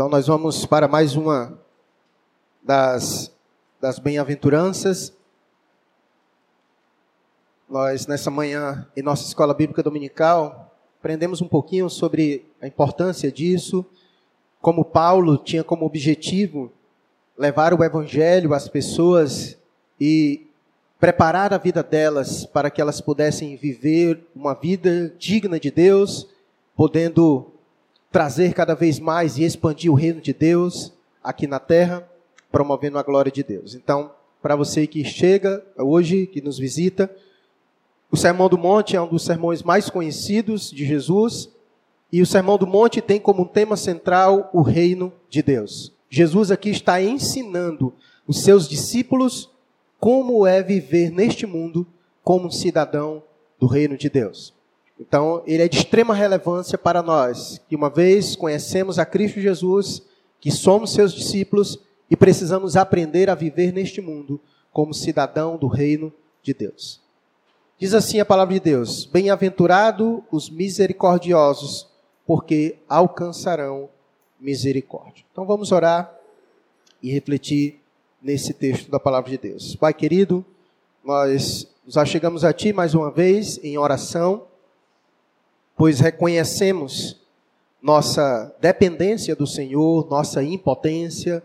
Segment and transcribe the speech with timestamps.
[0.00, 1.58] Então nós vamos para mais uma
[2.62, 3.30] das,
[3.78, 5.12] das bem-aventuranças.
[7.68, 13.84] Nós, nessa manhã, em nossa escola bíblica dominical, aprendemos um pouquinho sobre a importância disso,
[14.62, 16.72] como Paulo tinha como objetivo
[17.36, 19.58] levar o evangelho às pessoas
[20.00, 20.46] e
[20.98, 26.26] preparar a vida delas para que elas pudessem viver uma vida digna de Deus,
[26.74, 27.52] podendo
[28.10, 30.92] trazer cada vez mais e expandir o reino de Deus
[31.22, 32.08] aqui na terra,
[32.50, 33.74] promovendo a glória de Deus.
[33.74, 34.10] Então,
[34.42, 37.14] para você que chega hoje, que nos visita,
[38.10, 41.48] o Sermão do Monte é um dos sermões mais conhecidos de Jesus,
[42.12, 45.92] e o Sermão do Monte tem como tema central o reino de Deus.
[46.08, 47.94] Jesus aqui está ensinando
[48.26, 49.48] os seus discípulos
[50.00, 51.86] como é viver neste mundo
[52.24, 53.22] como um cidadão
[53.60, 54.52] do reino de Deus.
[55.00, 60.02] Então, ele é de extrema relevância para nós, que uma vez conhecemos a Cristo Jesus,
[60.38, 64.38] que somos seus discípulos e precisamos aprender a viver neste mundo
[64.70, 67.00] como cidadão do reino de Deus.
[67.78, 71.88] Diz assim a palavra de Deus: Bem-aventurado os misericordiosos,
[72.26, 73.88] porque alcançarão
[74.38, 75.24] misericórdia.
[75.32, 76.14] Então vamos orar
[77.02, 77.80] e refletir
[78.20, 79.74] nesse texto da palavra de Deus.
[79.76, 80.44] Pai querido,
[81.02, 84.49] nós já chegamos a Ti mais uma vez em oração
[85.80, 87.16] pois reconhecemos
[87.80, 91.42] nossa dependência do Senhor, nossa impotência.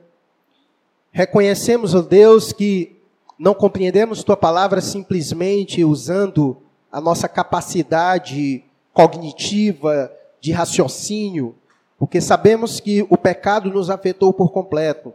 [1.10, 2.98] Reconhecemos, ó Deus, que
[3.40, 6.58] não compreendemos tua palavra simplesmente usando
[6.92, 8.62] a nossa capacidade
[8.92, 10.12] cognitiva
[10.42, 11.56] de raciocínio,
[11.98, 15.14] porque sabemos que o pecado nos afetou por completo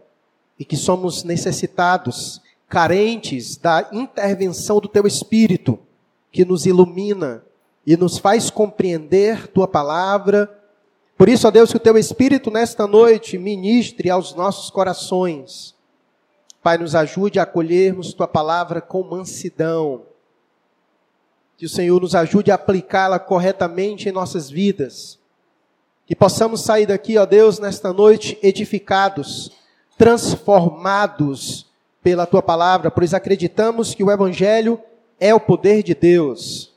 [0.58, 5.78] e que somos necessitados, carentes da intervenção do teu espírito
[6.32, 7.44] que nos ilumina
[7.86, 10.50] e nos faz compreender tua palavra.
[11.16, 15.74] Por isso, ó Deus, que o teu Espírito nesta noite ministre aos nossos corações.
[16.62, 20.02] Pai, nos ajude a acolhermos tua palavra com mansidão.
[21.56, 25.18] Que o Senhor nos ajude a aplicá-la corretamente em nossas vidas.
[26.06, 29.52] Que possamos sair daqui, ó Deus, nesta noite edificados,
[29.96, 31.66] transformados
[32.02, 34.80] pela tua palavra, pois acreditamos que o Evangelho
[35.18, 36.69] é o poder de Deus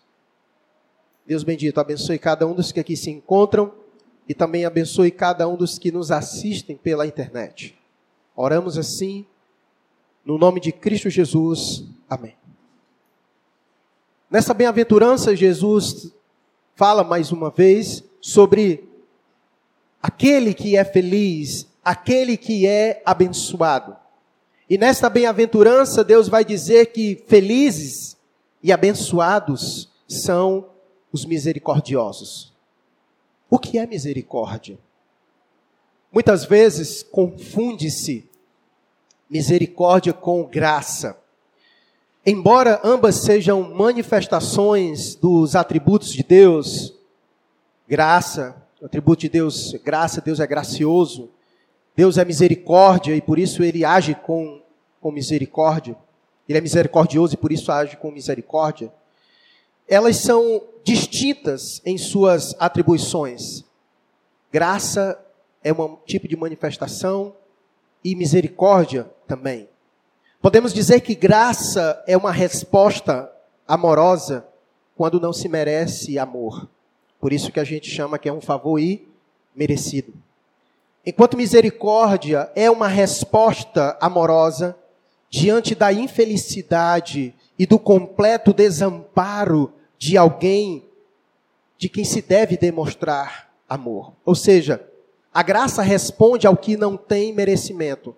[1.25, 3.73] Deus bendito, abençoe cada um dos que aqui se encontram
[4.27, 7.77] e também abençoe cada um dos que nos assistem pela internet.
[8.35, 9.25] Oramos assim,
[10.25, 11.85] no nome de Cristo Jesus.
[12.09, 12.35] Amém.
[14.29, 16.11] Nessa bem-aventurança, Jesus
[16.75, 18.89] fala mais uma vez sobre
[20.01, 23.95] aquele que é feliz, aquele que é abençoado.
[24.69, 28.17] E nesta bem-aventurança, Deus vai dizer que felizes
[28.61, 30.72] e abençoados são
[31.13, 32.51] os misericordiosos.
[33.49, 34.79] O que é misericórdia?
[36.11, 38.27] Muitas vezes confunde-se
[39.29, 41.17] misericórdia com graça.
[42.25, 46.93] Embora ambas sejam manifestações dos atributos de Deus,
[47.87, 51.29] graça, o atributo de Deus, graça, Deus é gracioso,
[51.95, 54.61] Deus é misericórdia e por isso ele age com,
[54.99, 55.95] com misericórdia.
[56.49, 58.91] Ele é misericordioso e por isso age com misericórdia.
[59.93, 63.63] Elas são distintas em suas atribuições.
[64.51, 65.23] Graça
[65.63, 67.35] é um tipo de manifestação
[68.03, 69.69] e misericórdia também.
[70.41, 73.31] Podemos dizer que graça é uma resposta
[73.67, 74.43] amorosa
[74.97, 76.67] quando não se merece amor.
[77.19, 79.07] Por isso que a gente chama que é um favor e
[79.55, 80.11] merecido.
[81.05, 84.75] Enquanto misericórdia é uma resposta amorosa
[85.29, 89.71] diante da infelicidade e do completo desamparo
[90.03, 90.83] de alguém
[91.77, 94.11] de quem se deve demonstrar amor.
[94.25, 94.85] Ou seja,
[95.33, 98.13] a graça responde ao que não tem merecimento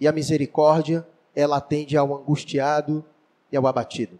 [0.00, 3.04] e a misericórdia, ela atende ao angustiado
[3.52, 4.18] e ao abatido.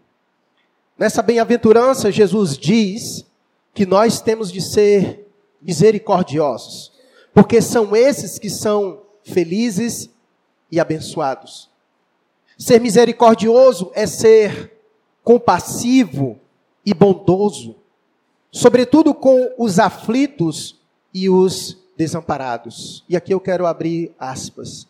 [0.95, 3.25] Nessa bem-aventurança, Jesus diz
[3.73, 5.27] que nós temos de ser
[5.59, 6.93] misericordiosos,
[7.33, 10.07] porque são esses que são felizes
[10.71, 11.67] e abençoados.
[12.59, 14.71] Ser misericordioso é ser
[15.23, 16.39] compassivo
[16.87, 17.75] e bondoso,
[18.49, 20.79] sobretudo com os aflitos
[21.13, 23.03] e os desamparados.
[23.09, 24.87] E aqui eu quero abrir aspas.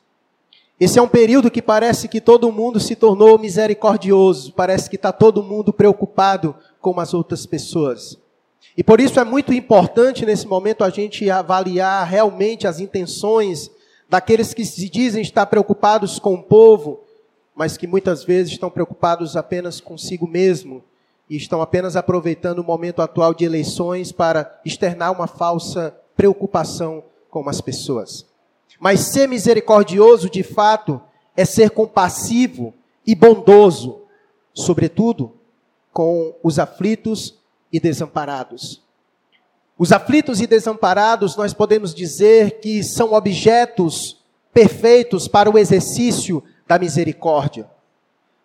[0.79, 5.11] Esse é um período que parece que todo mundo se tornou misericordioso, parece que está
[5.11, 8.15] todo mundo preocupado com as outras pessoas.
[8.77, 13.71] E por isso é muito importante nesse momento a gente avaliar realmente as intenções
[14.07, 16.99] daqueles que se dizem estar preocupados com o povo,
[17.55, 20.83] mas que muitas vezes estão preocupados apenas consigo mesmo
[21.29, 27.47] e estão apenas aproveitando o momento atual de eleições para externar uma falsa preocupação com
[27.49, 28.25] as pessoas.
[28.79, 31.01] Mas ser misericordioso, de fato,
[31.35, 32.73] é ser compassivo
[33.05, 34.01] e bondoso,
[34.53, 35.33] sobretudo
[35.91, 37.35] com os aflitos
[37.71, 38.83] e desamparados.
[39.77, 44.17] Os aflitos e desamparados, nós podemos dizer que são objetos
[44.51, 47.69] perfeitos para o exercício da misericórdia.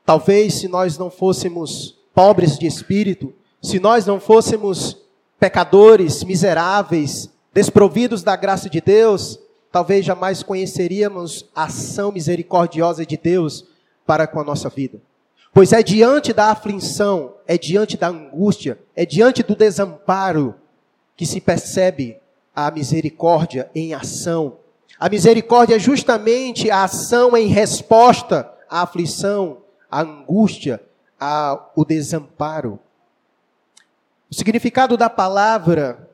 [0.04, 4.98] Talvez se nós não fôssemos pobres de espírito, se nós não fôssemos
[5.38, 9.38] pecadores, miseráveis, desprovidos da graça de Deus,
[9.70, 13.66] talvez jamais conheceríamos a ação misericordiosa de Deus
[14.06, 15.00] para com a nossa vida.
[15.54, 20.54] Pois é diante da aflição, é diante da angústia, é diante do desamparo
[21.16, 22.16] que se percebe
[22.54, 24.58] a misericórdia em ação.
[24.98, 29.58] A misericórdia é justamente a ação em resposta à aflição,
[29.90, 30.80] à angústia,
[31.22, 32.78] ao desamparo.
[34.30, 36.10] O significado da palavra,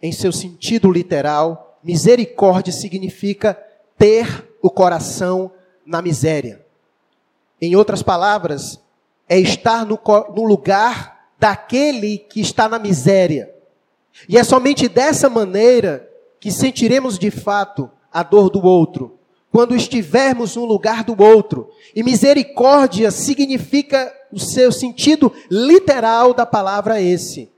[0.00, 3.54] em seu sentido literal, misericórdia significa
[3.98, 5.52] ter o coração
[5.84, 6.64] na miséria.
[7.60, 8.80] Em outras palavras,
[9.28, 10.00] é estar no,
[10.34, 13.52] no lugar daquele que está na miséria.
[14.28, 16.08] E é somente dessa maneira
[16.40, 19.15] que sentiremos de fato a dor do outro,
[19.56, 21.70] quando estivermos no lugar do outro.
[21.94, 27.50] E misericórdia significa o seu sentido literal da palavra esse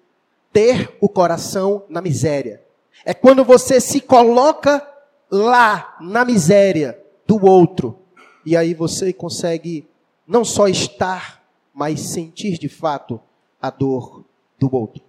[0.52, 2.62] ter o coração na miséria.
[3.04, 4.88] É quando você se coloca
[5.28, 6.96] lá na miséria
[7.26, 7.98] do outro.
[8.46, 9.84] E aí você consegue
[10.24, 11.42] não só estar,
[11.74, 13.20] mas sentir de fato
[13.60, 14.24] a dor
[14.56, 15.02] do outro.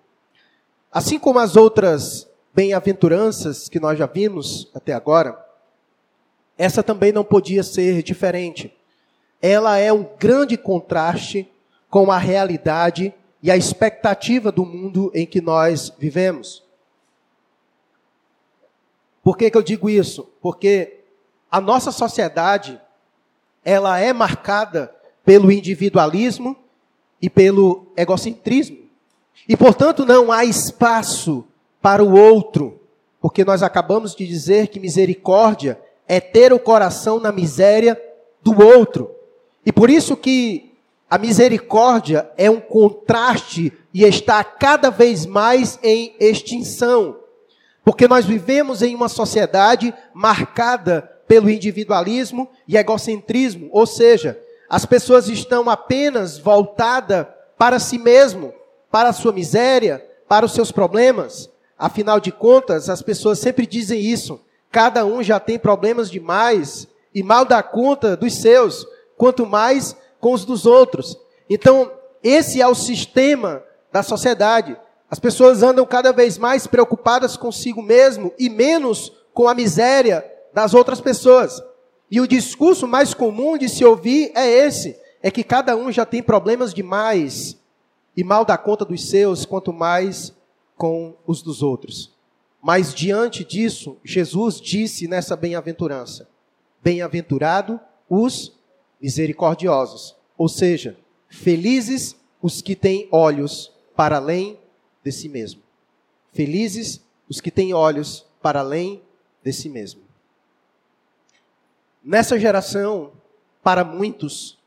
[0.91, 5.48] Assim como as outras bem-aventuranças que nós já vimos até agora,
[6.59, 8.75] essa também não podia ser diferente.
[9.41, 11.49] Ela é um grande contraste
[11.89, 16.61] com a realidade e a expectativa do mundo em que nós vivemos.
[19.23, 20.29] Por que, que eu digo isso?
[20.41, 20.99] Porque
[21.49, 22.77] a nossa sociedade
[23.63, 26.57] ela é marcada pelo individualismo
[27.21, 28.79] e pelo egocentrismo.
[29.47, 31.45] E, portanto, não há espaço
[31.81, 32.81] para o outro,
[33.21, 35.79] porque nós acabamos de dizer que misericórdia
[36.09, 38.01] é ter o coração na miséria
[38.41, 39.15] do outro.
[39.63, 40.73] E por isso que
[41.07, 47.19] a misericórdia é um contraste e está cada vez mais em extinção.
[47.83, 55.29] Porque nós vivemos em uma sociedade marcada pelo individualismo e egocentrismo, ou seja, as pessoas
[55.29, 58.51] estão apenas voltadas para si mesmo,
[58.89, 61.51] para a sua miséria, para os seus problemas.
[61.77, 64.39] Afinal de contas, as pessoas sempre dizem isso.
[64.71, 68.85] Cada um já tem problemas demais e mal dá conta dos seus,
[69.17, 71.17] quanto mais com os dos outros.
[71.49, 71.91] Então,
[72.23, 74.77] esse é o sistema da sociedade.
[75.09, 80.23] As pessoas andam cada vez mais preocupadas consigo mesmo e menos com a miséria
[80.53, 81.61] das outras pessoas.
[82.11, 86.05] E o discurso mais comum de se ouvir é esse: é que cada um já
[86.05, 87.57] tem problemas demais
[88.15, 90.33] e mal dá conta dos seus, quanto mais
[90.75, 92.11] com os dos outros.
[92.61, 96.27] Mas diante disso, Jesus disse nessa bem-aventurança:
[96.83, 97.79] Bem-aventurado
[98.09, 98.53] os
[99.01, 100.15] misericordiosos.
[100.37, 100.97] Ou seja,
[101.29, 104.59] felizes os que têm olhos para além
[105.03, 105.61] de si mesmo.
[106.33, 109.01] Felizes os que têm olhos para além
[109.43, 110.01] de si mesmo.
[112.03, 113.11] Nessa geração,
[113.61, 114.57] para muitos,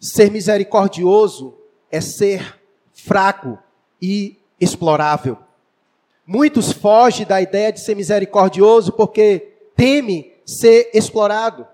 [0.00, 1.54] ser misericordioso
[1.90, 2.60] é ser
[2.92, 3.58] fraco
[4.00, 5.38] e explorável.
[6.26, 11.66] Muitos fogem da ideia de ser misericordioso porque teme ser explorado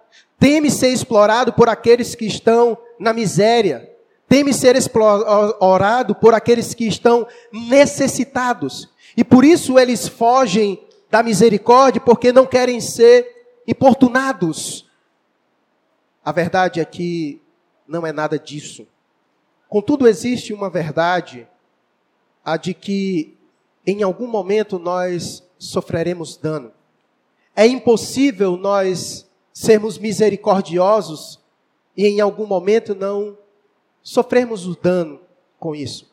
[0.43, 3.89] teme ser explorado por aqueles que estão na miséria,
[4.29, 8.91] teme ser explorado por aqueles que estão necessitados.
[9.17, 14.91] E por isso eles fogem da misericórdia, porque não querem ser importunados.
[16.25, 17.41] A verdade é que
[17.87, 18.85] não é nada disso.
[19.69, 21.47] Contudo, existe uma verdade,
[22.45, 23.39] a de que
[23.87, 26.73] em algum momento nós sofreremos dano.
[27.55, 31.41] É impossível nós sermos misericordiosos
[31.97, 33.37] e em algum momento não
[34.03, 35.21] sofrermos o dano
[35.59, 36.11] com isso.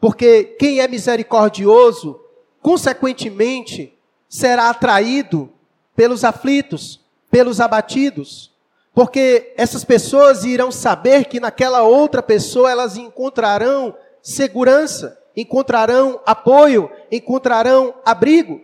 [0.00, 2.20] Porque quem é misericordioso,
[2.60, 3.96] consequentemente,
[4.28, 5.50] será atraído
[5.94, 8.52] pelos aflitos, pelos abatidos.
[8.92, 17.94] Porque essas pessoas irão saber que naquela outra pessoa elas encontrarão segurança, encontrarão apoio, encontrarão
[18.04, 18.60] abrigo.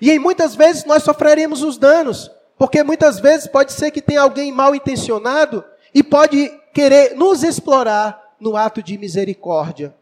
[0.00, 4.20] E em muitas vezes nós sofreremos os danos, porque muitas vezes pode ser que tenha
[4.20, 9.94] alguém mal intencionado e pode querer nos explorar no ato de misericórdia.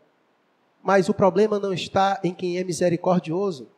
[0.82, 3.68] Mas o problema não está em quem é misericordioso.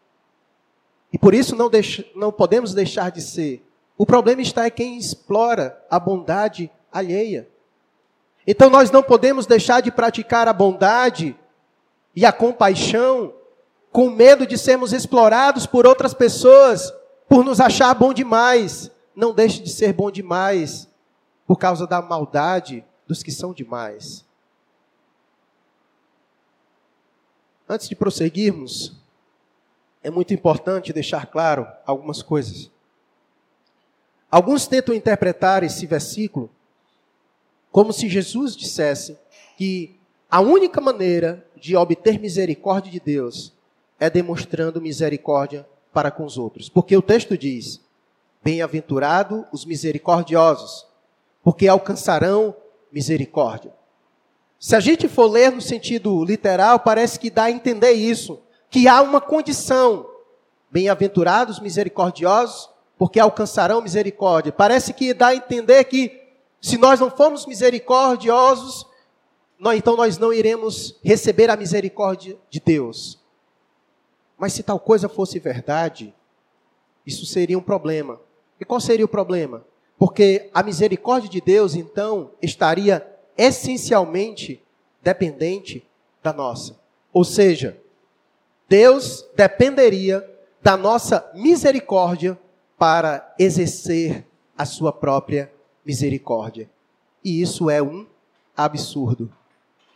[1.13, 1.71] E por isso não,
[2.15, 3.63] não podemos deixar de ser
[3.99, 7.49] O problema está em quem explora a bondade alheia.
[8.47, 11.37] Então nós não podemos deixar de praticar a bondade
[12.19, 13.33] e a compaixão
[13.93, 16.93] com medo de sermos explorados por outras pessoas
[17.29, 18.91] por nos achar bom demais.
[19.15, 20.89] Não deixe de ser bom demais
[21.47, 24.27] por causa da maldade dos que são demais.
[27.69, 28.97] Antes de prosseguirmos,
[30.03, 32.69] é muito importante deixar claro algumas coisas.
[34.29, 36.51] Alguns tentam interpretar esse versículo
[37.71, 39.17] como se Jesus dissesse
[39.57, 39.98] que
[40.31, 43.53] a única maneira de obter misericórdia de Deus
[43.99, 46.69] é demonstrando misericórdia para com os outros.
[46.69, 47.81] Porque o texto diz:
[48.43, 50.87] Bem-aventurado os misericordiosos,
[51.43, 52.55] porque alcançarão
[52.93, 53.73] misericórdia.
[54.61, 58.87] Se a gente for ler no sentido literal, parece que dá a entender isso, que
[58.89, 60.07] há uma condição.
[60.71, 62.69] Bem-aventurados misericordiosos,
[62.99, 64.53] porque alcançarão misericórdia.
[64.53, 66.21] Parece que dá a entender que
[66.61, 68.87] se nós não formos misericordiosos,
[69.75, 73.19] então nós não iremos receber a misericórdia de Deus.
[74.39, 76.15] Mas se tal coisa fosse verdade,
[77.05, 78.21] isso seria um problema.
[78.61, 79.65] E qual seria o problema?
[79.99, 83.05] Porque a misericórdia de Deus, então, estaria
[83.37, 84.63] essencialmente
[85.03, 85.85] dependente
[86.23, 86.79] da nossa.
[87.13, 87.81] Ou seja,
[88.69, 90.25] Deus dependeria
[90.63, 92.39] da nossa misericórdia
[92.79, 94.25] para exercer
[94.57, 95.51] a sua própria
[95.85, 96.71] misericórdia.
[97.25, 98.07] E isso é um
[98.57, 99.33] absurdo.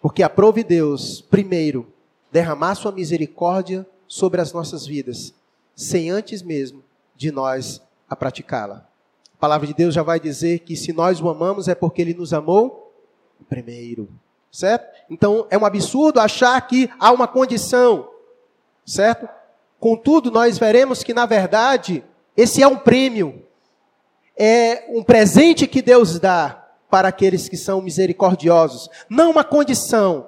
[0.02, 1.86] Porque aprove Deus, primeiro,
[2.30, 5.32] derramar sua misericórdia sobre as nossas vidas,
[5.74, 6.82] sem antes mesmo
[7.16, 7.80] de nós
[8.10, 8.86] a praticá-la.
[9.34, 12.14] A palavra de Deus já vai dizer que se nós o amamos é porque ele
[12.14, 12.92] nos amou
[13.48, 14.08] primeiro.
[14.50, 14.86] Certo?
[15.08, 18.08] Então é um absurdo achar que há uma condição.
[18.84, 19.28] Certo?
[19.78, 22.04] Contudo, nós veremos que na verdade
[22.36, 23.42] esse é um prêmio.
[24.36, 26.61] É um presente que Deus dá
[26.92, 28.90] para aqueles que são misericordiosos.
[29.08, 30.26] Não uma condição.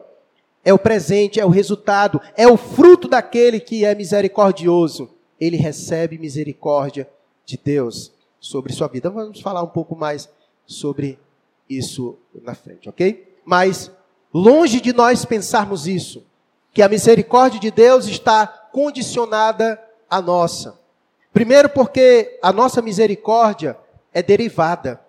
[0.64, 5.10] É o presente, é o resultado, é o fruto daquele que é misericordioso.
[5.38, 7.06] Ele recebe misericórdia
[7.44, 9.10] de Deus sobre sua vida.
[9.10, 10.26] Vamos falar um pouco mais
[10.66, 11.18] sobre
[11.68, 13.36] isso na frente, ok?
[13.44, 13.90] Mas
[14.32, 16.24] longe de nós pensarmos isso,
[16.72, 19.78] que a misericórdia de Deus está condicionada
[20.08, 20.80] à nossa.
[21.30, 23.76] Primeiro, porque a nossa misericórdia
[24.14, 25.03] é derivada,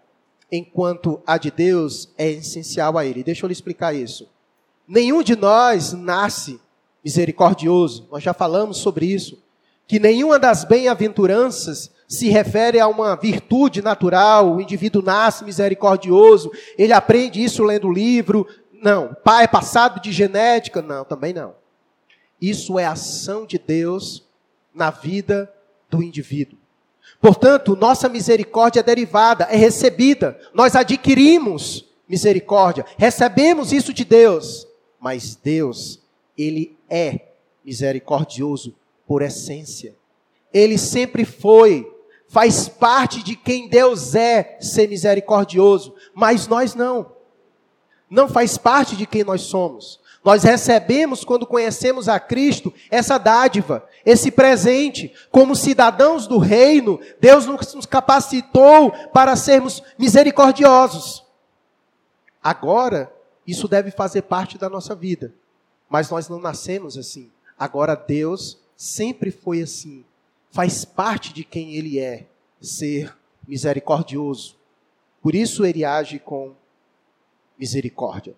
[0.51, 3.23] enquanto a de Deus é essencial a Ele.
[3.23, 4.27] Deixa eu lhe explicar isso.
[4.87, 6.59] Nenhum de nós nasce
[7.03, 9.43] misericordioso, nós já falamos sobre isso.
[9.87, 16.93] Que nenhuma das bem-aventuranças se refere a uma virtude natural, o indivíduo nasce misericordioso, ele
[16.93, 18.47] aprende isso lendo livro.
[18.73, 19.15] Não.
[19.23, 20.81] Pai é passado de genética?
[20.81, 21.53] Não, também não.
[22.41, 24.23] Isso é ação de Deus
[24.73, 25.51] na vida
[25.89, 26.57] do indivíduo.
[27.25, 30.39] Portanto, nossa misericórdia é derivada, é recebida.
[30.53, 34.67] Nós adquirimos misericórdia, recebemos isso de Deus.
[34.99, 35.99] Mas Deus,
[36.37, 37.21] Ele é
[37.65, 38.75] misericordioso
[39.07, 39.95] por essência.
[40.53, 41.91] Ele sempre foi,
[42.27, 47.11] faz parte de quem Deus é ser misericordioso, mas nós não.
[48.07, 49.99] Não faz parte de quem nós somos.
[50.23, 55.13] Nós recebemos, quando conhecemos a Cristo, essa dádiva, esse presente.
[55.31, 61.23] Como cidadãos do reino, Deus nos capacitou para sermos misericordiosos.
[62.43, 63.11] Agora,
[63.45, 65.33] isso deve fazer parte da nossa vida.
[65.89, 67.31] Mas nós não nascemos assim.
[67.57, 70.05] Agora, Deus sempre foi assim
[70.55, 72.25] faz parte de quem ele é,
[72.61, 73.13] ser
[73.45, 74.55] misericordioso.
[75.21, 76.55] Por isso ele age com
[77.59, 78.33] misericórdia.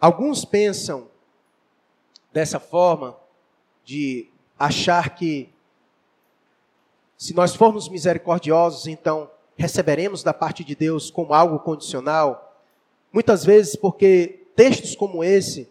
[0.00, 1.08] Alguns pensam
[2.32, 3.18] dessa forma
[3.84, 4.28] de
[4.62, 5.48] achar que
[7.18, 12.56] se nós formos misericordiosos, então receberemos da parte de Deus como algo condicional.
[13.12, 15.68] Muitas vezes porque textos como esse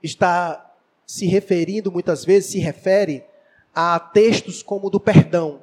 [0.00, 0.72] está
[1.04, 3.24] se referindo, muitas vezes se refere
[3.74, 5.60] a textos como o do perdão.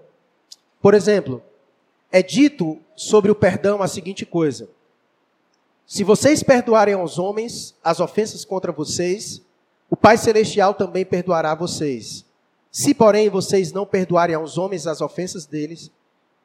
[0.82, 1.42] Por exemplo,
[2.12, 4.70] é dito sobre o perdão a seguinte coisa:
[5.88, 9.42] Se vocês perdoarem aos homens as ofensas contra vocês,
[9.90, 12.25] o Pai Celestial também perdoará vocês.
[12.78, 15.90] Se, porém, vocês não perdoarem aos homens as ofensas deles,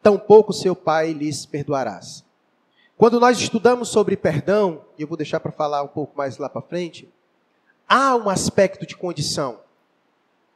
[0.01, 1.99] tampouco seu Pai lhes perdoará.
[2.97, 6.49] Quando nós estudamos sobre perdão, e eu vou deixar para falar um pouco mais lá
[6.49, 7.13] para frente,
[7.89, 9.59] há um aspecto de condição.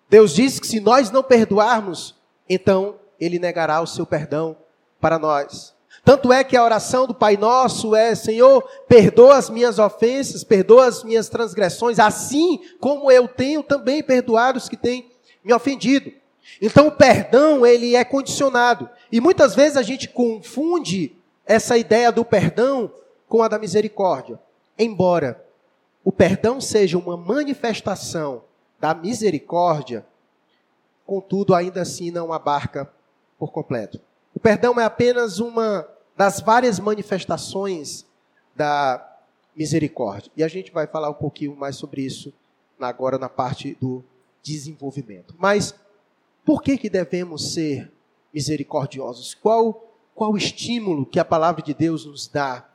[0.09, 2.15] Deus diz que se nós não perdoarmos,
[2.49, 4.57] então Ele negará o seu perdão
[5.01, 5.75] para nós.
[6.05, 10.87] Tanto é que a oração do Pai Nosso é: Senhor, perdoa as minhas ofensas, perdoa
[10.87, 15.13] as minhas transgressões, assim como eu tenho também perdoado os que têm
[15.45, 16.13] me ofendido.
[16.61, 18.89] Então o perdão, ele é condicionado.
[19.11, 22.91] E muitas vezes a gente confunde essa ideia do perdão
[23.29, 24.39] com a da misericórdia.
[24.79, 25.45] Embora
[26.03, 28.43] o perdão seja uma manifestação
[28.79, 30.05] da misericórdia,
[31.07, 32.91] contudo, ainda assim não abarca
[33.39, 34.01] por completo.
[34.35, 38.05] O perdão é apenas uma das várias manifestações
[38.55, 39.17] da
[39.55, 40.31] misericórdia.
[40.37, 42.33] E a gente vai falar um pouquinho mais sobre isso
[42.79, 44.05] agora na parte do
[44.45, 45.35] desenvolvimento.
[45.39, 45.75] Mas
[46.45, 47.91] por que que devemos ser
[48.33, 49.35] misericordiosos?
[49.35, 49.85] Qual
[50.15, 52.69] qual o estímulo que a palavra de Deus nos dá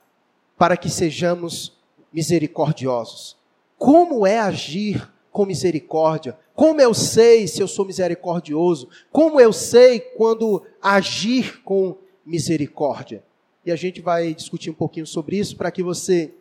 [0.58, 1.72] para que sejamos
[2.12, 3.36] misericordiosos?
[3.78, 6.38] Como é agir com misericórdia?
[6.54, 8.88] Como eu sei se eu sou misericordioso?
[9.10, 11.96] Como eu sei quando agir com
[12.26, 13.24] misericórdia?
[13.64, 16.34] E a gente vai discutir um pouquinho sobre isso para que você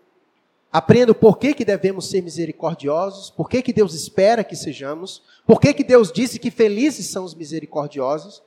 [0.71, 5.83] aprenda o porquê que devemos ser misericordiosos, por que Deus espera que sejamos, por que
[5.83, 8.43] Deus disse que felizes são os misericordiosos.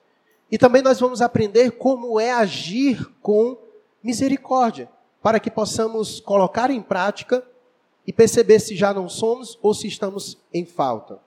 [0.50, 3.58] E também nós vamos aprender como é agir com
[4.02, 4.88] misericórdia,
[5.22, 7.44] para que possamos colocar em prática
[8.06, 11.18] e perceber se já não somos ou se estamos em falta.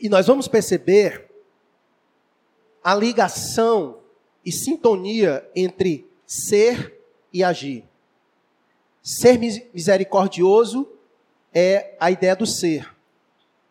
[0.00, 1.30] E nós vamos perceber
[2.82, 3.98] a ligação
[4.44, 7.00] e sintonia entre ser
[7.32, 7.91] e agir.
[9.02, 10.88] Ser misericordioso
[11.52, 12.88] é a ideia do ser.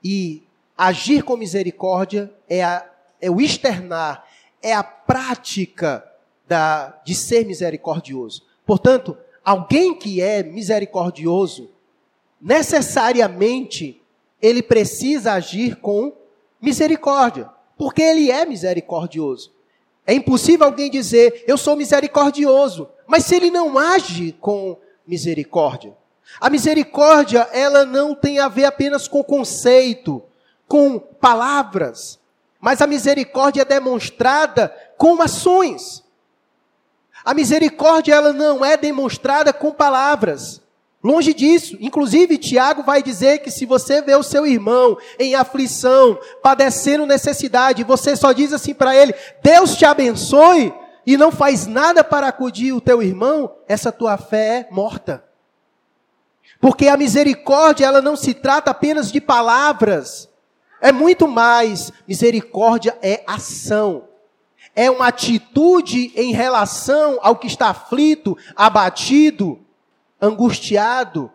[0.04, 0.44] E
[0.78, 2.86] agir com misericórdia é, a,
[3.22, 4.28] é o externar,
[4.62, 6.04] é a prática
[6.48, 8.44] da, de ser misericordioso.
[8.66, 11.70] Portanto, alguém que é misericordioso,
[12.42, 14.02] necessariamente,
[14.42, 16.14] ele precisa agir com
[16.60, 19.54] misericórdia, porque ele é misericordioso.
[20.06, 25.96] É impossível alguém dizer, eu sou misericordioso, mas se ele não age com misericórdia.
[26.40, 30.24] A misericórdia, ela não tem a ver apenas com conceito,
[30.68, 32.20] com palavras,
[32.60, 36.04] mas a misericórdia é demonstrada com ações.
[37.26, 40.62] A misericórdia ela não é demonstrada com palavras.
[41.04, 41.76] Longe disso.
[41.80, 47.84] Inclusive, Tiago vai dizer que se você vê o seu irmão em aflição, padecendo necessidade,
[47.84, 50.72] você só diz assim para ele: Deus te abençoe,
[51.06, 55.24] e não faz nada para acudir o teu irmão, essa tua fé é morta.
[56.60, 60.30] Porque a misericórdia, ela não se trata apenas de palavras,
[60.80, 61.92] é muito mais.
[62.08, 64.08] Misericórdia é ação
[64.76, 69.60] é uma atitude em relação ao que está aflito, abatido,
[70.20, 71.32] angustiado,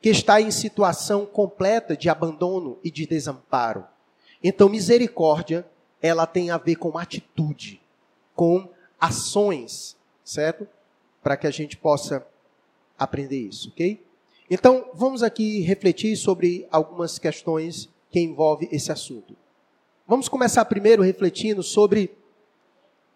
[0.00, 3.86] que está em situação completa de abandono e de desamparo.
[4.42, 5.66] Então, misericórdia,
[6.00, 7.80] ela tem a ver com atitude,
[8.34, 8.68] com
[9.00, 10.66] ações, certo?
[11.22, 12.26] Para que a gente possa
[12.98, 14.02] aprender isso, ok?
[14.50, 19.34] Então, vamos aqui refletir sobre algumas questões que envolvem esse assunto.
[20.06, 22.16] Vamos começar primeiro refletindo sobre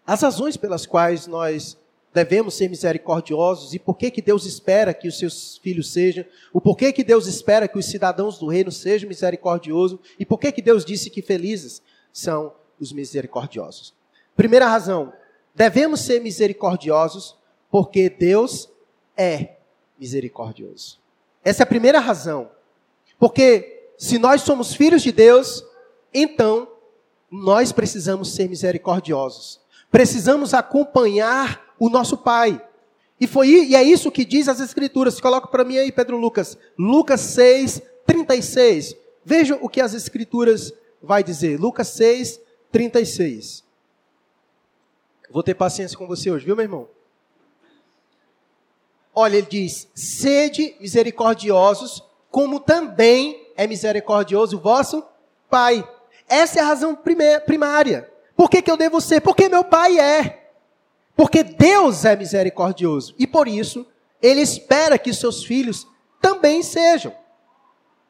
[0.05, 1.77] as razões pelas quais nós
[2.13, 6.59] devemos ser misericordiosos e por que, que Deus espera que os seus filhos sejam, o
[6.59, 10.61] porquê que Deus espera que os cidadãos do reino sejam misericordiosos e por que, que
[10.61, 13.93] Deus disse que felizes são os misericordiosos.
[14.35, 15.13] Primeira razão,
[15.53, 17.37] devemos ser misericordiosos
[17.69, 18.69] porque Deus
[19.15, 19.57] é
[19.99, 20.99] misericordioso.
[21.43, 22.49] Essa é a primeira razão.
[23.19, 25.63] Porque se nós somos filhos de Deus,
[26.13, 26.67] então
[27.29, 29.59] nós precisamos ser misericordiosos.
[29.91, 32.61] Precisamos acompanhar o nosso Pai.
[33.19, 35.19] E foi e é isso que diz as Escrituras.
[35.19, 36.57] Coloca para mim aí, Pedro Lucas.
[36.77, 38.95] Lucas 6, 36.
[39.25, 41.59] Veja o que as Escrituras vai dizer.
[41.59, 42.39] Lucas 6,
[42.71, 43.63] 36.
[45.29, 46.87] Vou ter paciência com você hoje, viu, meu irmão?
[49.13, 55.03] Olha, ele diz: sede misericordiosos, como também é misericordioso o vosso
[55.49, 55.87] Pai.
[56.27, 56.95] Essa é a razão
[57.45, 58.09] primária.
[58.35, 59.19] Por que, que eu devo ser?
[59.19, 60.51] Porque meu pai é.
[61.15, 63.15] Porque Deus é misericordioso.
[63.17, 63.85] E por isso,
[64.21, 65.87] ele espera que seus filhos
[66.21, 67.13] também sejam.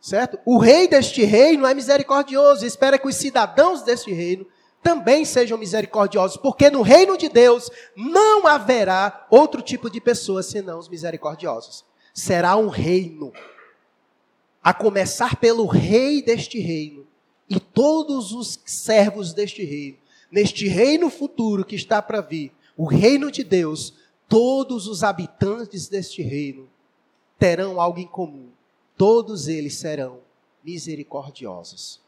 [0.01, 0.37] Certo?
[0.45, 2.65] O rei deste reino é misericordioso.
[2.65, 4.45] Espera que os cidadãos deste reino
[4.81, 6.37] também sejam misericordiosos.
[6.37, 11.83] Porque no reino de Deus não haverá outro tipo de pessoa senão os misericordiosos.
[12.13, 13.31] Será um reino.
[14.61, 17.07] A começar pelo rei deste reino
[17.49, 19.97] e todos os servos deste reino
[20.31, 23.93] neste reino futuro que está para vir, o reino de Deus,
[24.27, 26.69] todos os habitantes deste reino
[27.37, 28.49] terão algo em comum.
[28.95, 30.19] Todos eles serão
[30.63, 31.99] misericordiosos.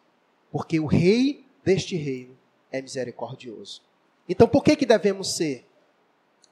[0.52, 2.38] Porque o rei deste reino
[2.72, 3.82] é misericordioso.
[4.28, 5.66] Então, por que que devemos ser?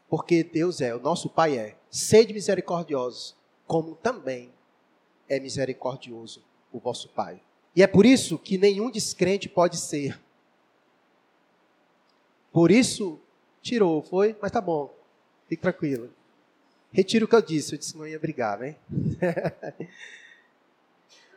[0.09, 1.75] Porque Deus é, o nosso Pai é.
[1.89, 4.51] Sede misericordiosos, como também
[5.27, 7.41] é misericordioso o vosso Pai.
[7.75, 10.19] E é por isso que nenhum descrente pode ser
[12.51, 13.19] Por isso,
[13.61, 14.35] tirou, foi?
[14.41, 14.93] Mas tá bom.
[15.47, 16.09] Fique tranquilo.
[16.91, 17.73] Retiro o que eu disse.
[17.73, 18.75] Eu disse que não ia brigar, né?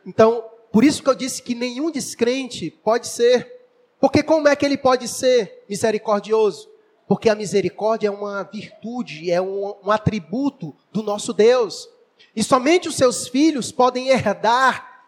[0.05, 3.62] então, por isso que eu disse que nenhum descrente pode ser.
[4.03, 6.69] Porque como é que ele pode ser misericordioso?
[7.07, 11.87] Porque a misericórdia é uma virtude, é um, um atributo do nosso Deus.
[12.35, 15.05] E somente os seus filhos podem herdar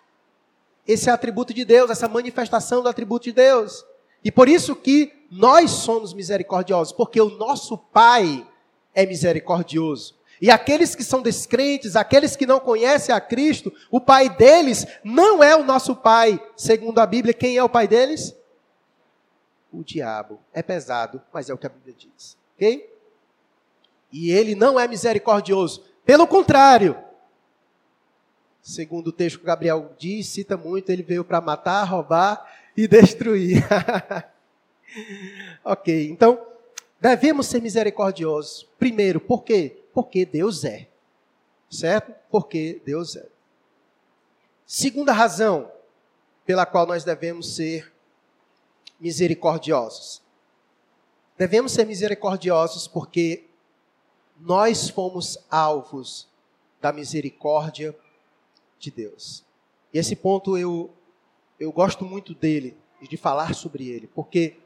[0.88, 3.86] esse atributo de Deus, essa manifestação do atributo de Deus.
[4.24, 8.48] E por isso que nós somos misericordiosos, porque o nosso Pai
[8.94, 10.16] é misericordioso.
[10.42, 15.44] E aqueles que são descrentes, aqueles que não conhecem a Cristo, o pai deles não
[15.44, 17.34] é o nosso pai, segundo a Bíblia.
[17.34, 18.34] Quem é o pai deles?
[19.76, 20.40] O diabo.
[20.54, 22.38] É pesado, mas é o que a Bíblia diz.
[22.56, 22.90] Ok?
[24.12, 25.84] E ele não é misericordioso.
[26.06, 26.98] Pelo contrário,
[28.62, 32.46] segundo o texto que Gabriel diz, cita muito, ele veio para matar, roubar
[32.78, 33.64] e destruir.
[35.66, 36.46] ok, então
[37.02, 38.68] devemos ser misericordiosos.
[38.80, 39.84] Primeiro, por quê?
[39.94, 40.88] Porque Deus é.
[41.70, 42.14] Certo?
[42.30, 43.26] Porque Deus é.
[44.66, 45.70] Segunda razão
[46.46, 47.92] pela qual nós devemos ser
[49.06, 50.20] misericordiosos.
[51.38, 53.44] Devemos ser misericordiosos porque
[54.40, 56.28] nós fomos alvos
[56.82, 57.96] da misericórdia
[58.80, 59.44] de Deus.
[59.94, 60.90] E esse ponto eu,
[61.60, 64.58] eu gosto muito dele, de falar sobre ele, porque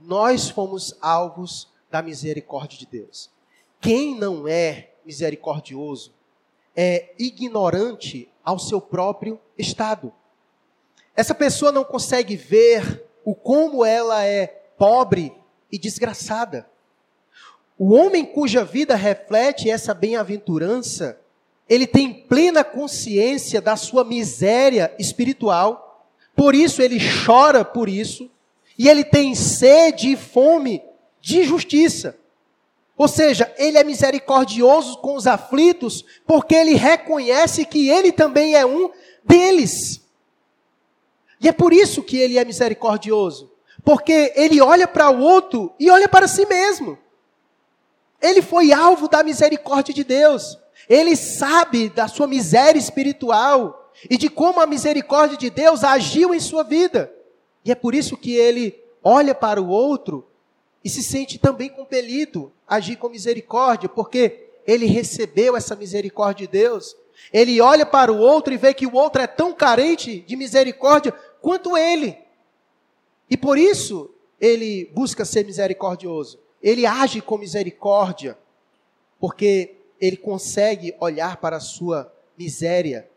[0.00, 3.28] nós fomos alvos da misericórdia de Deus.
[3.78, 6.14] Quem não é misericordioso
[6.74, 10.10] é ignorante ao seu próprio estado.
[11.14, 14.46] Essa pessoa não consegue ver o como ela é
[14.78, 15.32] pobre
[15.70, 16.64] e desgraçada.
[17.76, 21.18] O homem cuja vida reflete essa bem-aventurança,
[21.68, 28.30] ele tem plena consciência da sua miséria espiritual, por isso ele chora por isso,
[28.78, 30.80] e ele tem sede e fome
[31.20, 32.16] de justiça.
[32.96, 38.64] Ou seja, ele é misericordioso com os aflitos, porque ele reconhece que ele também é
[38.64, 38.88] um
[39.24, 40.05] deles.
[41.40, 43.50] E é por isso que ele é misericordioso,
[43.84, 46.98] porque ele olha para o outro e olha para si mesmo.
[48.20, 50.58] Ele foi alvo da misericórdia de Deus.
[50.88, 56.40] Ele sabe da sua miséria espiritual e de como a misericórdia de Deus agiu em
[56.40, 57.12] sua vida.
[57.64, 60.26] E é por isso que ele olha para o outro
[60.84, 66.52] e se sente também compelido a agir com misericórdia, porque ele recebeu essa misericórdia de
[66.52, 66.96] Deus.
[67.32, 71.14] Ele olha para o outro e vê que o outro é tão carente de misericórdia
[71.46, 72.18] quanto ele.
[73.30, 76.40] E por isso ele busca ser misericordioso.
[76.60, 78.36] Ele age com misericórdia,
[79.20, 83.08] porque ele consegue olhar para a sua miséria.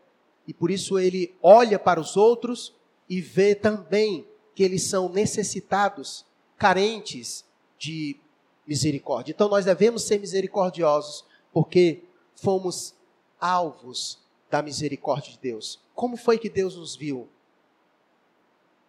[0.46, 2.72] E por isso ele olha para os outros
[3.08, 6.24] e vê também que eles são necessitados,
[6.56, 7.44] carentes
[7.76, 8.16] de
[8.64, 9.32] misericórdia.
[9.32, 12.04] Então nós devemos ser misericordiosos, porque
[12.36, 12.94] fomos
[13.40, 15.80] alvos da misericórdia de Deus.
[15.96, 17.28] Como foi que Deus nos viu?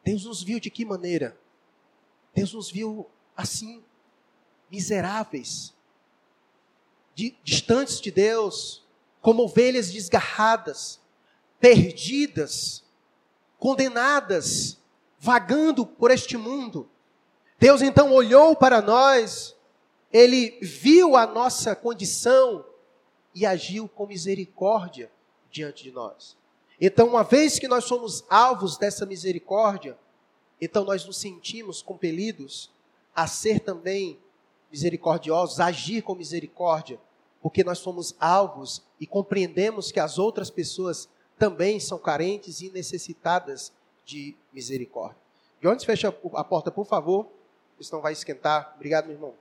[0.03, 1.37] Deus nos viu de que maneira?
[2.33, 3.83] Deus nos viu assim,
[4.69, 5.73] miseráveis,
[7.13, 8.83] de, distantes de Deus,
[9.21, 10.99] como ovelhas desgarradas,
[11.59, 12.83] perdidas,
[13.59, 14.79] condenadas,
[15.19, 16.89] vagando por este mundo.
[17.59, 19.55] Deus então olhou para nós,
[20.11, 22.65] ele viu a nossa condição
[23.35, 25.11] e agiu com misericórdia
[25.51, 26.35] diante de nós.
[26.81, 29.95] Então, uma vez que nós somos alvos dessa misericórdia,
[30.59, 32.71] então nós nos sentimos compelidos
[33.15, 34.19] a ser também
[34.71, 36.99] misericordiosos, a agir com misericórdia,
[37.39, 43.71] porque nós somos alvos e compreendemos que as outras pessoas também são carentes e necessitadas
[44.03, 45.17] de misericórdia.
[45.61, 47.27] Jones, fecha a porta, por favor
[47.83, 48.73] senão vai esquentar.
[48.75, 49.33] Obrigado, meu irmão.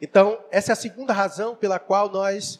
[0.00, 2.58] Então, essa é a segunda razão pela qual nós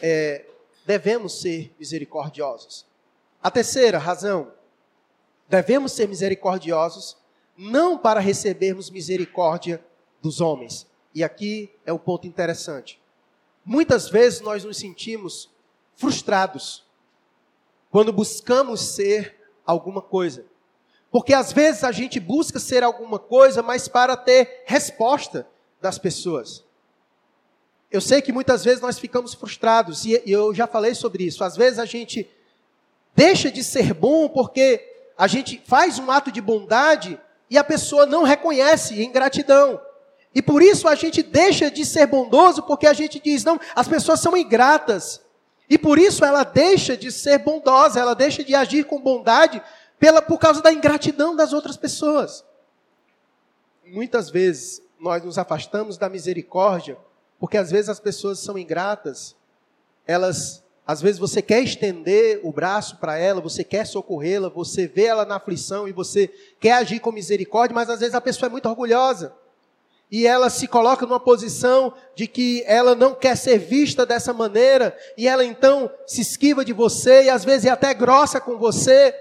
[0.00, 0.44] é,
[0.86, 2.86] devemos ser misericordiosos.
[3.42, 4.52] A terceira razão,
[5.48, 7.16] devemos ser misericordiosos
[7.56, 9.84] não para recebermos misericórdia
[10.22, 10.86] dos homens.
[11.14, 13.00] E aqui é o um ponto interessante.
[13.64, 15.50] Muitas vezes nós nos sentimos
[15.96, 16.84] frustrados
[17.90, 20.44] quando buscamos ser alguma coisa.
[21.10, 25.48] Porque às vezes a gente busca ser alguma coisa, mas para ter resposta
[25.80, 26.65] das pessoas.
[27.90, 31.44] Eu sei que muitas vezes nós ficamos frustrados, e eu já falei sobre isso.
[31.44, 32.28] Às vezes a gente
[33.14, 34.84] deixa de ser bom porque
[35.16, 37.18] a gente faz um ato de bondade
[37.48, 39.80] e a pessoa não reconhece em gratidão.
[40.34, 43.88] E por isso a gente deixa de ser bondoso porque a gente diz, não, as
[43.88, 45.22] pessoas são ingratas.
[45.68, 49.62] E por isso ela deixa de ser bondosa, ela deixa de agir com bondade
[49.98, 52.44] pela, por causa da ingratidão das outras pessoas.
[53.86, 56.98] muitas vezes nós nos afastamos da misericórdia,
[57.38, 59.36] porque às vezes as pessoas são ingratas,
[60.06, 65.04] elas, às vezes você quer estender o braço para ela, você quer socorrê-la, você vê
[65.04, 66.28] ela na aflição e você
[66.60, 69.34] quer agir com misericórdia, mas às vezes a pessoa é muito orgulhosa.
[70.08, 74.96] E ela se coloca numa posição de que ela não quer ser vista dessa maneira,
[75.18, 79.12] e ela então se esquiva de você, e às vezes é até grossa com você,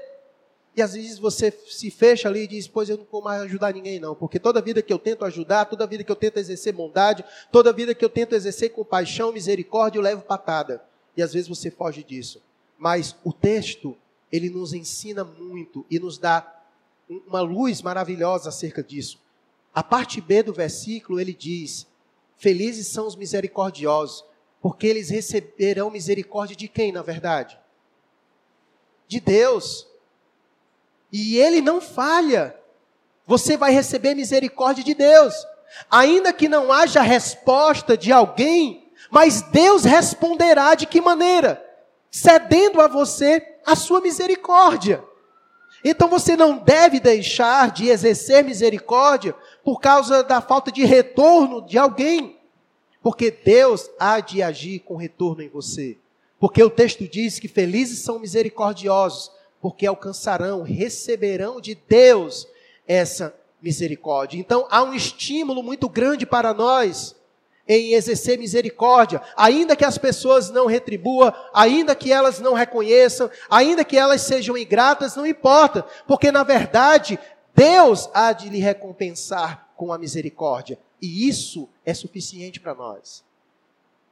[0.76, 3.74] e às vezes você se fecha ali e diz: Pois eu não vou mais ajudar
[3.74, 4.14] ninguém, não.
[4.14, 7.72] Porque toda vida que eu tento ajudar, toda vida que eu tento exercer bondade, toda
[7.72, 10.84] vida que eu tento exercer compaixão, misericórdia, eu levo patada.
[11.16, 12.42] E às vezes você foge disso.
[12.78, 13.96] Mas o texto,
[14.30, 16.46] ele nos ensina muito e nos dá
[17.26, 19.18] uma luz maravilhosa acerca disso.
[19.74, 21.88] A parte B do versículo, ele diz:
[22.38, 24.26] Felizes são os misericordiosos,
[24.62, 27.58] porque eles receberão misericórdia de quem, na verdade?
[29.08, 29.88] De Deus.
[31.18, 32.54] E ele não falha.
[33.26, 35.34] Você vai receber misericórdia de Deus.
[35.90, 41.66] Ainda que não haja resposta de alguém, mas Deus responderá de que maneira?
[42.12, 45.02] Cedendo a você a sua misericórdia.
[45.86, 51.78] Então você não deve deixar de exercer misericórdia por causa da falta de retorno de
[51.78, 52.38] alguém.
[53.02, 55.98] Porque Deus há de agir com retorno em você.
[56.38, 59.32] Porque o texto diz que felizes são misericordiosos,
[59.66, 62.48] porque alcançarão, receberão de Deus
[62.88, 64.38] essa misericórdia.
[64.38, 67.16] Então há um estímulo muito grande para nós
[67.68, 73.84] em exercer misericórdia, ainda que as pessoas não retribuam, ainda que elas não reconheçam, ainda
[73.84, 77.18] que elas sejam ingratas, não importa, porque na verdade
[77.56, 83.26] Deus há de lhe recompensar com a misericórdia, e isso é suficiente para nós.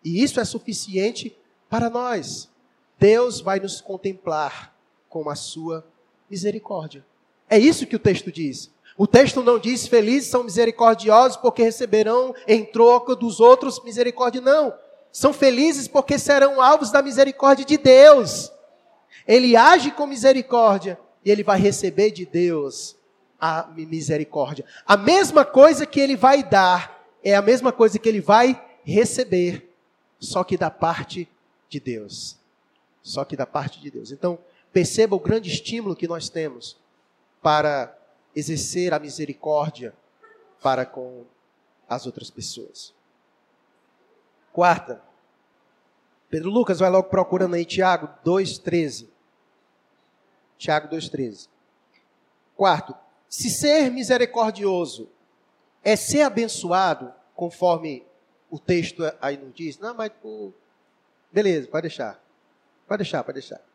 [0.04, 1.38] E isso é suficiente
[1.70, 2.50] para nós.
[2.98, 4.73] Deus vai nos contemplar
[5.14, 5.86] com a sua
[6.28, 7.06] misericórdia.
[7.48, 8.72] É isso que o texto diz.
[8.98, 14.74] O texto não diz felizes são misericordiosos porque receberão em troca dos outros misericórdia, não.
[15.12, 18.52] São felizes porque serão alvos da misericórdia de Deus.
[19.28, 22.96] Ele age com misericórdia e ele vai receber de Deus
[23.40, 24.66] a misericórdia.
[24.84, 29.70] A mesma coisa que ele vai dar é a mesma coisa que ele vai receber,
[30.20, 31.30] só que da parte
[31.70, 32.36] de Deus.
[33.04, 34.12] Só que da parte de Deus.
[34.12, 34.40] Então,
[34.74, 36.78] Perceba o grande estímulo que nós temos
[37.42, 37.96] para
[38.36, 39.94] exercer a misericórdia
[40.62, 41.26] para com
[41.88, 42.94] as outras pessoas.
[44.52, 45.02] Quarta,
[46.30, 49.08] Pedro Lucas vai logo procurando aí Tiago 2,13.
[50.58, 51.48] Tiago 2,13.
[52.56, 52.96] Quarto,
[53.30, 55.10] se ser misericordioso
[55.84, 58.06] é ser abençoado, conforme
[58.50, 60.12] o texto aí nos diz, não, mas
[61.32, 62.24] beleza, pode deixar.
[62.88, 63.73] Pode deixar, pode deixar.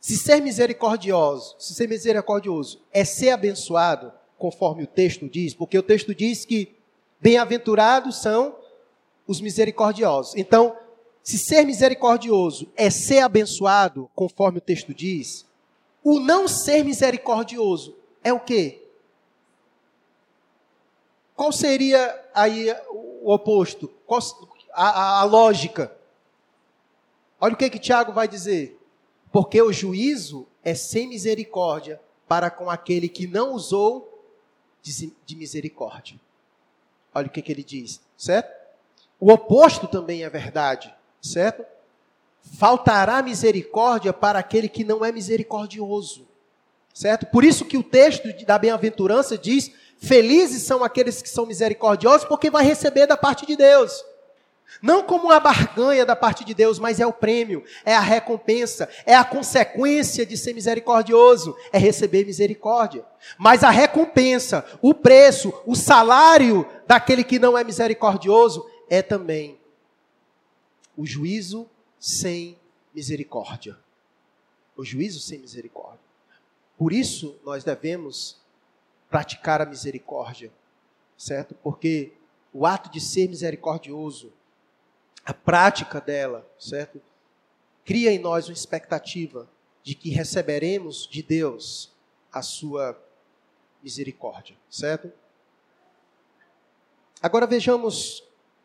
[0.00, 5.82] Se ser misericordioso, se ser misericordioso é ser abençoado, conforme o texto diz, porque o
[5.82, 6.74] texto diz que
[7.20, 8.54] bem-aventurados são
[9.26, 10.36] os misericordiosos.
[10.36, 10.76] Então,
[11.22, 15.44] se ser misericordioso é ser abençoado, conforme o texto diz,
[16.04, 18.82] o não ser misericordioso é o quê?
[21.34, 23.88] Qual seria aí o oposto?
[24.06, 24.20] Qual
[24.72, 25.92] a, a, a lógica?
[27.40, 28.75] Olha o que que Tiago vai dizer.
[29.36, 34.24] Porque o juízo é sem misericórdia para com aquele que não usou
[34.80, 36.18] de misericórdia.
[37.14, 38.50] Olha o que, que ele diz, certo?
[39.20, 41.66] O oposto também é verdade, certo?
[42.58, 46.26] Faltará misericórdia para aquele que não é misericordioso,
[46.94, 47.26] certo?
[47.26, 52.48] Por isso que o texto da bem-aventurança diz: Felizes são aqueles que são misericordiosos, porque
[52.48, 54.02] vai receber da parte de Deus.
[54.82, 58.88] Não como uma barganha da parte de Deus, mas é o prêmio, é a recompensa,
[59.06, 63.04] é a consequência de ser misericordioso, é receber misericórdia.
[63.38, 69.58] Mas a recompensa, o preço, o salário daquele que não é misericordioso é também
[70.96, 72.58] o juízo sem
[72.94, 73.78] misericórdia.
[74.76, 76.00] O juízo sem misericórdia.
[76.76, 78.36] Por isso nós devemos
[79.08, 80.52] praticar a misericórdia,
[81.16, 81.54] certo?
[81.62, 82.12] Porque
[82.52, 84.32] o ato de ser misericordioso
[85.26, 87.02] a prática dela, certo?
[87.84, 89.48] Cria em nós uma expectativa
[89.82, 91.92] de que receberemos de Deus
[92.32, 92.96] a sua
[93.82, 95.12] misericórdia, certo?
[97.20, 98.22] Agora vejamos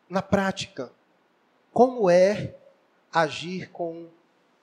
[0.08, 0.92] na prática
[1.72, 2.54] como é
[3.12, 4.08] agir com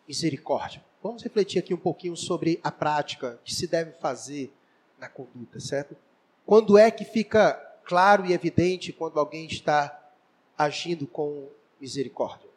[0.07, 0.83] misericórdia.
[1.03, 4.53] Vamos refletir aqui um pouquinho sobre a prática que se deve fazer
[4.97, 5.97] na conduta, certo?
[6.45, 10.11] Quando é que fica claro e evidente quando alguém está
[10.57, 11.49] agindo com
[11.79, 12.49] misericórdia.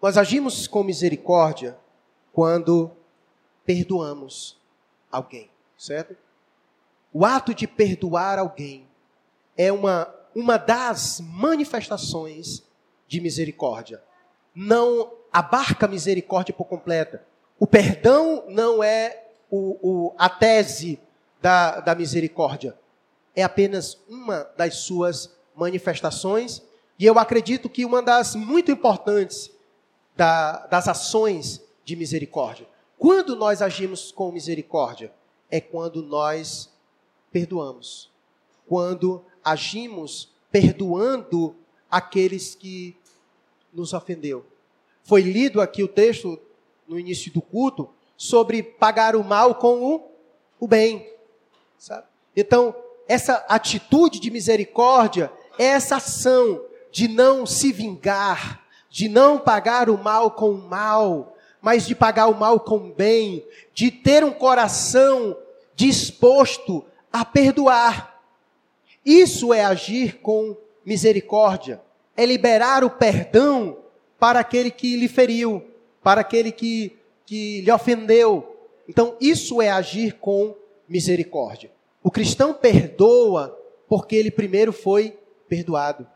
[0.00, 1.78] Nós agimos com misericórdia
[2.32, 2.90] quando
[3.64, 4.60] perdoamos
[5.10, 6.16] alguém, certo?
[7.18, 8.86] o ato de perdoar alguém
[9.56, 12.62] é uma, uma das manifestações
[13.08, 14.02] de misericórdia.
[14.54, 17.24] Não abarca misericórdia por completa.
[17.58, 21.00] O perdão não é o, o, a tese
[21.40, 22.78] da, da misericórdia.
[23.34, 26.62] É apenas uma das suas manifestações.
[26.98, 29.50] E eu acredito que uma das muito importantes
[30.16, 32.66] da, das ações de misericórdia.
[32.98, 35.12] Quando nós agimos com misericórdia?
[35.50, 36.72] É quando nós
[37.30, 38.10] perdoamos.
[38.66, 41.54] Quando agimos perdoando
[41.90, 42.96] aqueles que
[43.72, 44.44] nos ofendeu.
[45.04, 46.40] Foi lido aqui o texto
[46.88, 50.10] no início do culto sobre pagar o mal com o,
[50.58, 51.12] o bem.
[51.78, 52.06] Sabe?
[52.34, 52.74] Então,
[53.06, 56.64] essa atitude de misericórdia é essa ação
[56.96, 62.26] de não se vingar, de não pagar o mal com o mal, mas de pagar
[62.26, 65.36] o mal com o bem, de ter um coração
[65.74, 66.82] disposto
[67.12, 68.18] a perdoar.
[69.04, 70.56] Isso é agir com
[70.86, 71.82] misericórdia,
[72.16, 73.76] é liberar o perdão
[74.18, 75.62] para aquele que lhe feriu,
[76.02, 78.56] para aquele que, que lhe ofendeu.
[78.88, 80.56] Então, isso é agir com
[80.88, 81.70] misericórdia.
[82.02, 83.54] O cristão perdoa
[83.86, 86.15] porque ele primeiro foi perdoado.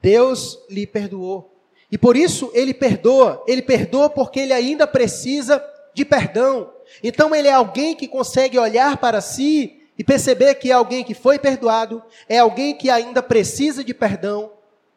[0.00, 1.54] Deus lhe perdoou.
[1.90, 3.42] E por isso ele perdoa.
[3.46, 6.72] Ele perdoa porque ele ainda precisa de perdão.
[7.02, 11.12] Então ele é alguém que consegue olhar para si e perceber que é alguém que
[11.12, 14.52] foi perdoado, é alguém que ainda precisa de perdão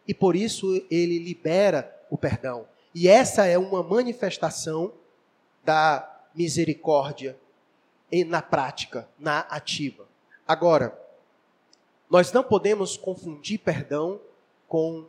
[0.08, 2.68] e por isso ele libera o perdão.
[2.94, 4.94] E essa é uma manifestação
[5.64, 7.38] da misericórdia
[8.28, 10.06] na prática, na ativa.
[10.48, 10.98] Agora,
[12.10, 14.20] nós não podemos confundir perdão
[14.72, 15.06] com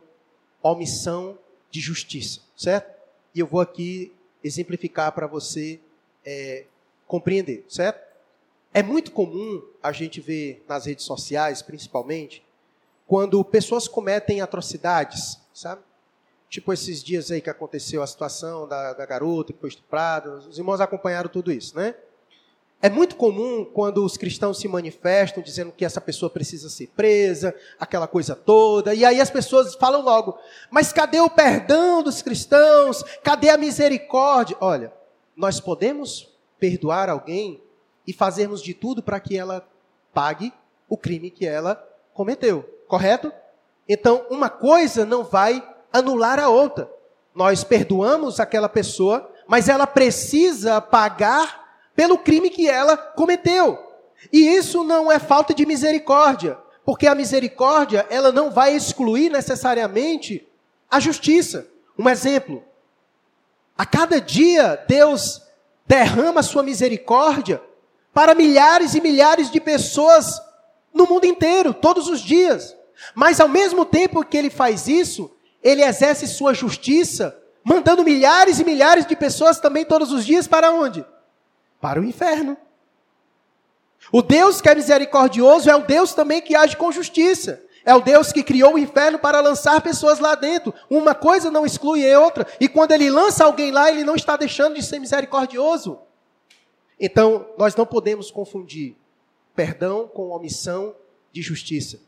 [0.61, 1.39] omissão
[1.71, 2.93] de justiça, certo?
[3.33, 5.79] E eu vou aqui exemplificar para você
[6.25, 6.65] é,
[7.07, 8.05] compreender, certo?
[8.73, 12.43] É muito comum a gente ver nas redes sociais, principalmente,
[13.07, 15.81] quando pessoas cometem atrocidades, sabe?
[16.49, 20.57] Tipo esses dias aí que aconteceu a situação da, da garota que foi estuprada, os
[20.57, 21.95] irmãos acompanharam tudo isso, né?
[22.83, 27.55] É muito comum quando os cristãos se manifestam dizendo que essa pessoa precisa ser presa,
[27.79, 30.37] aquela coisa toda, e aí as pessoas falam logo:
[30.69, 33.01] mas cadê o perdão dos cristãos?
[33.23, 34.57] Cadê a misericórdia?
[34.59, 34.91] Olha,
[35.33, 37.61] nós podemos perdoar alguém
[38.05, 39.65] e fazermos de tudo para que ela
[40.13, 40.51] pague
[40.89, 41.81] o crime que ela
[42.13, 43.31] cometeu, correto?
[43.87, 46.91] Então, uma coisa não vai anular a outra.
[47.33, 51.62] Nós perdoamos aquela pessoa, mas ela precisa pagar
[51.95, 53.79] pelo crime que ela cometeu.
[54.31, 60.47] E isso não é falta de misericórdia, porque a misericórdia, ela não vai excluir necessariamente
[60.89, 61.67] a justiça.
[61.97, 62.63] Um exemplo:
[63.77, 65.41] a cada dia Deus
[65.85, 67.61] derrama a sua misericórdia
[68.13, 70.41] para milhares e milhares de pessoas
[70.93, 72.75] no mundo inteiro, todos os dias.
[73.15, 75.31] Mas ao mesmo tempo que ele faz isso,
[75.63, 80.71] ele exerce sua justiça, mandando milhares e milhares de pessoas também todos os dias para
[80.71, 81.03] onde?
[81.83, 82.55] Para o inferno.
[84.09, 87.61] O Deus que é misericordioso é o Deus também que age com justiça.
[87.83, 90.73] É o Deus que criou o inferno para lançar pessoas lá dentro.
[90.89, 92.47] Uma coisa não exclui a outra.
[92.57, 95.99] E quando ele lança alguém lá, ele não está deixando de ser misericordioso.
[96.97, 98.95] Então, nós não podemos confundir
[99.53, 100.95] perdão com omissão
[101.33, 101.99] de justiça.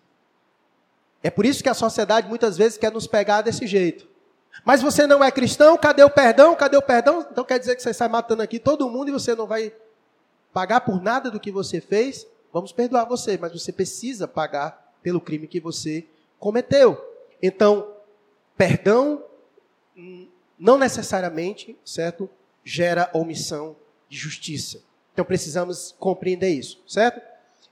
[1.22, 4.08] É por isso que a sociedade muitas vezes quer nos pegar desse jeito.
[4.63, 6.56] Mas você não é cristão, cadê o perdão?
[6.56, 7.26] Cadê o perdão?
[7.32, 9.74] Então quer dizer que você sai matando aqui todo mundo e você não vai
[10.54, 12.26] pagar por nada do que você fez?
[12.54, 16.06] Vamos perdoar você, mas você precisa pagar pelo crime que você
[16.39, 16.98] cometeu.
[17.41, 17.88] Então,
[18.58, 19.24] perdão
[20.58, 22.30] não necessariamente, certo?
[22.63, 23.76] Gera omissão
[24.10, 24.82] de justiça.
[25.13, 27.22] Então precisamos compreender isso, certo?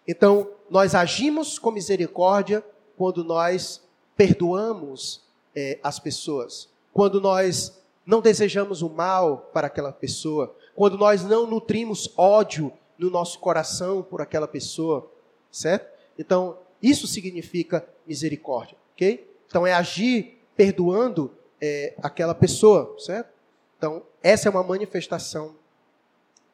[0.08, 2.64] Então, nós agimos com misericórdia
[2.98, 3.82] quando nós
[4.16, 5.22] perdoamos
[5.56, 11.48] é, as pessoas, quando nós não desejamos o mal para aquela pessoa, quando nós não
[11.48, 15.12] nutrimos ódio no nosso coração por aquela pessoa,
[15.52, 15.92] certo?
[16.18, 19.28] Então, isso significa misericórdia, ok?
[19.48, 23.32] Então, é agir perdoando é, aquela pessoa, certo?
[23.78, 25.56] Então, essa é uma manifestação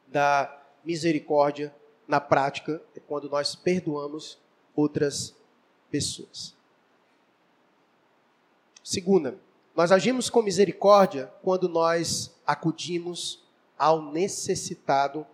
[0.08, 1.74] da misericórdia
[2.08, 4.38] na prática, é quando nós perdoamos
[4.74, 5.36] outras
[5.90, 6.56] pessoas.
[8.82, 9.38] Segunda,
[9.80, 13.42] nós agimos com misericórdia quando nós acudimos
[13.78, 15.26] ao necessitado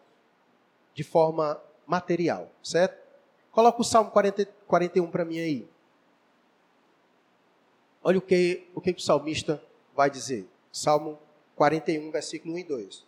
[0.94, 2.97] de forma material, certo?
[3.51, 5.68] Coloca o Salmo 40, 41 para mim aí.
[8.05, 9.61] Olha o que, o que o salmista
[9.97, 10.49] vai dizer.
[10.70, 11.18] Salmo
[11.57, 13.05] 41, versículo 1 e 2.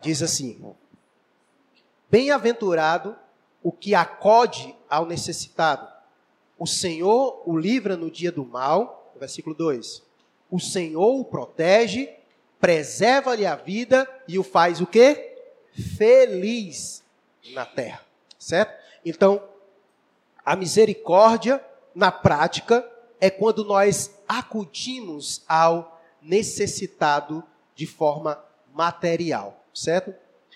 [0.00, 0.74] Diz assim:
[2.10, 3.16] Bem-aventurado
[3.62, 5.86] o que acode ao necessitado.
[6.58, 10.02] O Senhor o livra no dia do mal, versículo 2.
[10.50, 12.08] O Senhor o protege,
[12.60, 15.34] preserva-lhe a vida e o faz o quê?
[15.96, 17.02] Feliz
[17.52, 18.02] na terra.
[18.38, 18.72] Certo?
[19.04, 19.42] Então,
[20.44, 21.64] a misericórdia,
[21.94, 22.88] na prática,
[23.20, 27.42] é quando nós acudimos ao necessitado
[27.74, 28.42] de forma
[28.72, 30.14] material, certo?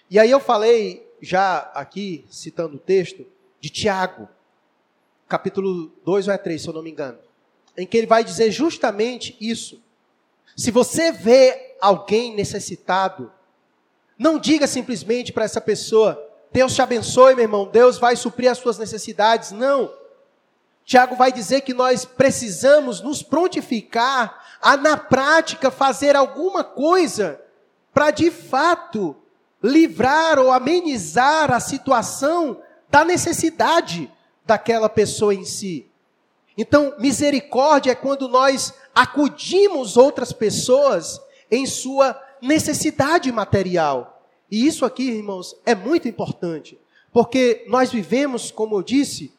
[0.09, 3.27] E aí eu falei já aqui, citando o texto,
[3.61, 4.29] de Tiago,
[5.29, 7.19] capítulo 2 ou é 3, se eu não me engano,
[7.81, 9.83] em que ele vai dizer justamente isso.
[10.57, 13.33] Se você vê alguém necessitado,
[14.19, 16.23] não diga simplesmente para essa pessoa,
[16.53, 19.53] Deus te abençoe, meu irmão, Deus vai suprir as suas necessidades.
[19.53, 19.91] Não.
[20.85, 27.41] Tiago vai dizer que nós precisamos nos prontificar a, na prática, fazer alguma coisa
[27.95, 29.17] para de fato
[29.63, 32.61] livrar ou amenizar a situação
[32.91, 34.11] da necessidade
[34.45, 35.90] daquela pessoa em si.
[36.61, 41.19] Então, misericórdia é quando nós acudimos outras pessoas
[41.51, 44.23] em sua necessidade material.
[44.51, 46.79] E isso aqui, irmãos, é muito importante,
[47.15, 49.33] porque nós vivemos, como eu disse,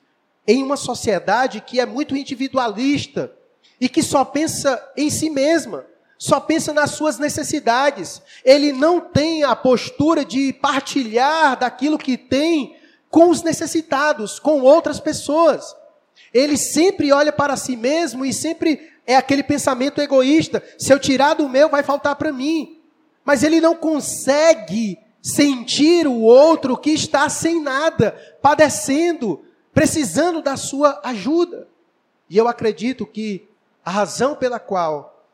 [0.47, 3.31] em uma sociedade que é muito individualista
[3.79, 5.85] e que só pensa em si mesma,
[6.17, 8.19] só pensa nas suas necessidades.
[8.43, 12.75] Ele não tem a postura de partilhar daquilo que tem
[13.11, 15.79] com os necessitados, com outras pessoas.
[16.33, 21.35] Ele sempre olha para si mesmo e sempre é aquele pensamento egoísta: se eu tirar
[21.35, 22.79] do meu, vai faltar para mim.
[23.23, 28.11] Mas ele não consegue sentir o outro que está sem nada,
[28.41, 29.43] padecendo,
[29.73, 31.67] precisando da sua ajuda.
[32.29, 33.47] E eu acredito que
[33.85, 35.25] a razão pela qual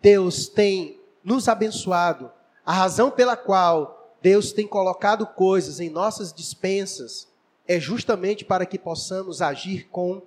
[0.00, 2.30] Deus tem nos abençoado,
[2.64, 7.28] a razão pela qual Deus tem colocado coisas em nossas dispensas,
[7.66, 10.22] é justamente para que possamos agir com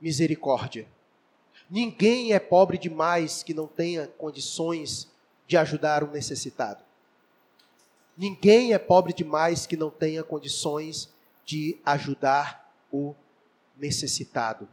[0.00, 0.86] misericórdia.
[1.70, 5.08] Ninguém é pobre demais que não tenha condições
[5.46, 6.82] de ajudar o necessitado.
[8.16, 11.08] Ninguém é pobre demais que não tenha condições
[11.44, 13.14] de ajudar o
[13.76, 14.68] necessitado.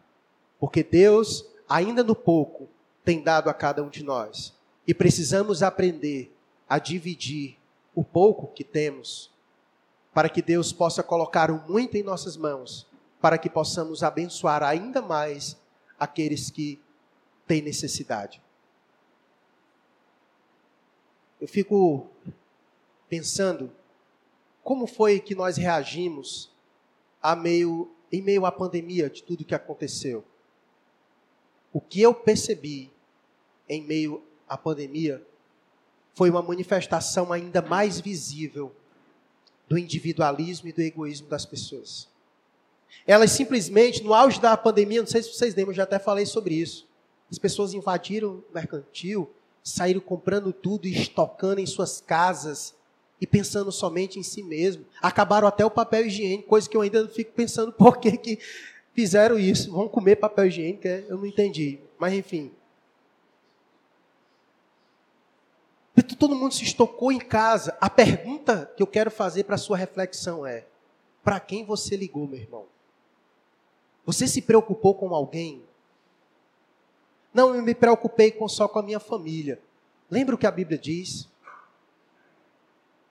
[0.60, 2.68] Porque Deus, ainda no pouco,
[3.05, 4.53] tem dado a cada um de nós.
[4.86, 6.36] E precisamos aprender
[6.68, 7.58] a dividir
[7.95, 9.32] o pouco que temos,
[10.18, 12.88] para que Deus possa colocar o muito em nossas mãos,
[13.22, 15.55] para que possamos abençoar ainda mais
[15.99, 16.82] aqueles que
[17.45, 18.41] têm necessidade.
[21.39, 22.07] Eu fico
[23.07, 23.72] pensando
[24.63, 26.51] como foi que nós reagimos
[27.22, 30.26] a meio em meio à pandemia, de tudo que aconteceu,
[31.72, 32.91] o que eu percebi
[33.70, 35.24] em meio à pandemia
[36.15, 38.76] foi uma manifestação ainda mais visível
[39.68, 42.07] do individualismo e do egoísmo das pessoas.
[43.05, 46.26] Elas simplesmente, no auge da pandemia, não sei se vocês lembram, eu já até falei
[46.26, 46.88] sobre isso.
[47.32, 49.30] As pessoas invadiram o mercantil,
[49.63, 52.74] saíram comprando tudo e estocando em suas casas,
[53.20, 54.86] e pensando somente em si mesmo.
[55.01, 58.39] Acabaram até o papel higiênico, coisa que eu ainda fico pensando por que, que
[58.93, 59.72] fizeram isso.
[59.72, 61.80] Vão comer papel higiênico, é, eu não entendi.
[61.99, 62.51] Mas enfim.
[66.04, 67.78] Todo mundo se estocou em casa.
[67.82, 70.66] A pergunta que eu quero fazer para a sua reflexão é:
[71.24, 72.66] para quem você ligou, meu irmão?
[74.06, 75.64] Você se preocupou com alguém?
[77.34, 79.60] Não, eu me preocupei com, só com a minha família.
[80.10, 81.28] Lembra o que a Bíblia diz?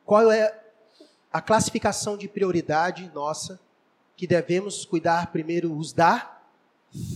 [0.05, 0.63] Qual é
[1.33, 3.61] a classificação de prioridade nossa
[4.17, 6.41] que devemos cuidar primeiro os da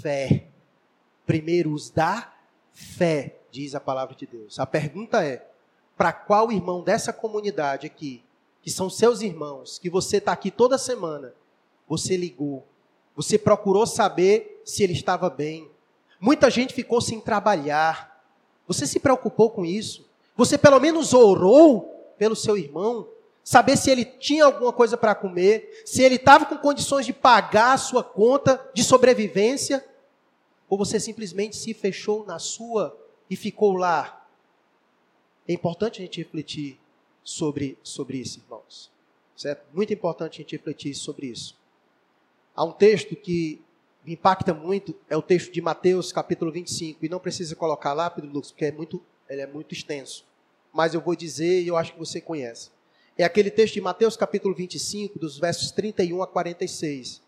[0.03, 0.47] fé.
[1.27, 2.33] Primeiro os da
[2.73, 4.59] fé, diz a palavra de Deus.
[4.59, 5.47] A pergunta é:
[6.01, 8.25] para qual irmão dessa comunidade aqui,
[8.63, 11.35] que são seus irmãos, que você está aqui toda semana,
[11.87, 12.67] você ligou,
[13.15, 15.71] você procurou saber se ele estava bem.
[16.19, 18.19] Muita gente ficou sem trabalhar.
[18.67, 20.09] Você se preocupou com isso?
[20.39, 23.07] Você pelo menos orou pelo seu irmão,
[23.45, 27.75] saber se ele tinha alguma coisa para comer, se ele estava com condições de pagar
[27.75, 29.85] a sua conta de sobrevivência,
[30.67, 32.99] ou você simplesmente se fechou na sua
[33.29, 34.20] e ficou lá.
[35.49, 36.79] É importante a gente refletir
[37.23, 38.91] sobre, sobre isso, irmãos.
[39.37, 39.65] Certo?
[39.75, 41.57] Muito importante a gente refletir sobre isso.
[42.55, 43.61] Há um texto que
[44.05, 48.11] me impacta muito, é o texto de Mateus, capítulo 25, e não precisa colocar lá,
[48.11, 50.25] Pedro Lucas, porque é muito, ele é muito extenso
[50.73, 52.71] mas eu vou dizer e eu acho que você conhece.
[53.19, 57.21] É aquele texto de Mateus capítulo 25, dos versos 31 a 46,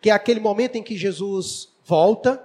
[0.00, 2.44] que é aquele momento em que Jesus volta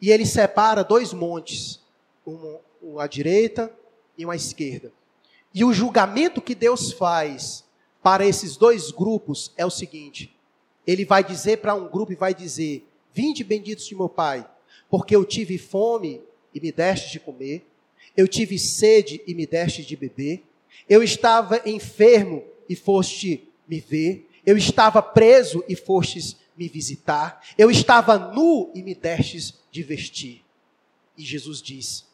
[0.00, 1.80] e ele separa dois montes,
[2.26, 3.72] um, um à direita
[4.16, 4.92] e um à esquerda.
[5.52, 7.64] E o julgamento que Deus faz
[8.02, 10.34] para esses dois grupos é o seguinte:
[10.86, 14.46] ele vai dizer para um grupo e vai dizer: Vinde benditos de meu Pai,
[14.90, 16.20] porque eu tive fome
[16.54, 17.64] e me deste de comer,
[18.16, 20.42] eu tive sede e me deste de beber,
[20.88, 27.70] eu estava enfermo e foste me ver, eu estava preso e fostes me visitar, eu
[27.70, 30.44] estava nu e me destes de vestir.
[31.16, 32.04] E Jesus disse: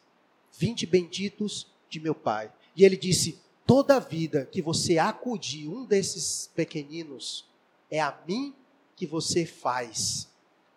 [0.57, 2.51] Vinde benditos de meu Pai.
[2.75, 7.45] E ele disse: Toda vida que você acudir um desses pequeninos,
[7.91, 8.55] é a mim
[8.95, 10.27] que você faz.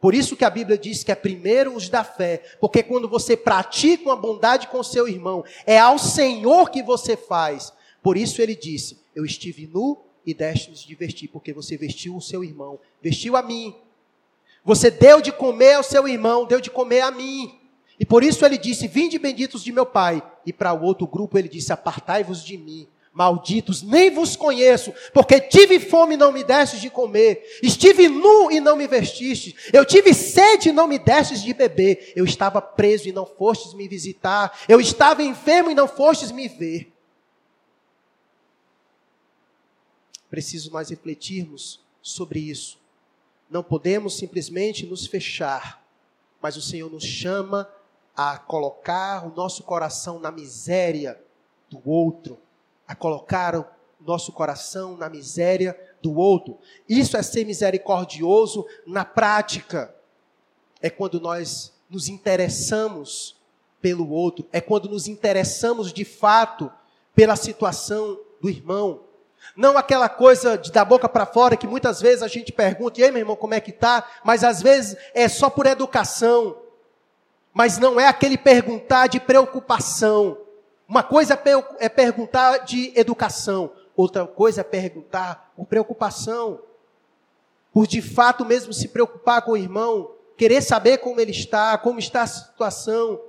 [0.01, 3.37] Por isso que a Bíblia diz que é primeiro os da fé, porque quando você
[3.37, 7.73] pratica uma bondade com seu irmão, é ao Senhor que você faz.
[8.03, 12.21] Por isso ele disse: Eu estive nu e deste-nos de vestir, porque você vestiu o
[12.21, 13.75] seu irmão, vestiu a mim.
[14.65, 17.59] Você deu de comer ao seu irmão, deu de comer a mim.
[18.05, 20.23] E por isso ele disse: Vinde benditos de meu Pai.
[20.45, 25.41] E para o outro grupo ele disse: Apartai-vos de mim, malditos, nem vos conheço, porque
[25.41, 29.87] tive fome e não me destes de comer, estive nu e não me vestiste, eu
[29.87, 33.89] tive sede e não me destes de beber, eu estava preso e não fostes me
[33.89, 36.93] visitar, eu estava enfermo e não fostes me ver.
[40.29, 42.79] Preciso nós refletirmos sobre isso.
[43.49, 45.83] Não podemos simplesmente nos fechar,
[46.43, 47.67] mas o Senhor nos chama
[48.17, 51.21] a colocar o nosso coração na miséria
[51.69, 52.39] do outro,
[52.87, 53.67] a colocar o
[54.01, 56.59] nosso coração na miséria do outro.
[56.89, 59.95] Isso é ser misericordioso na prática.
[60.81, 63.37] É quando nós nos interessamos
[63.81, 66.71] pelo outro, é quando nos interessamos de fato
[67.15, 69.01] pela situação do irmão.
[69.57, 73.05] Não aquela coisa de da boca para fora que muitas vezes a gente pergunta, e
[73.05, 74.07] aí meu irmão, como é que tá?
[74.25, 76.64] Mas às vezes é só por educação.
[77.55, 80.37] Mas não é aquele perguntar de preocupação.
[80.89, 86.61] Uma coisa é, é perguntar de educação, outra coisa é perguntar por preocupação.
[87.73, 92.01] Por de fato mesmo se preocupar com o irmão, querer saber como ele está, como
[92.01, 93.21] está a situação.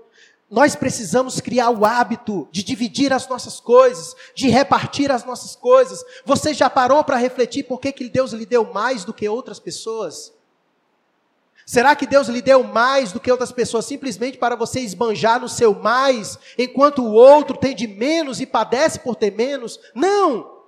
[0.50, 6.04] Nós precisamos criar o hábito de dividir as nossas coisas, de repartir as nossas coisas.
[6.26, 9.60] Você já parou para refletir por que, que Deus lhe deu mais do que outras
[9.60, 10.35] pessoas?
[11.66, 15.50] Será que Deus lhe deu mais do que outras pessoas simplesmente para você esbanjar no
[15.50, 19.80] seu mais, enquanto o outro tem de menos e padece por ter menos?
[19.96, 20.62] Não!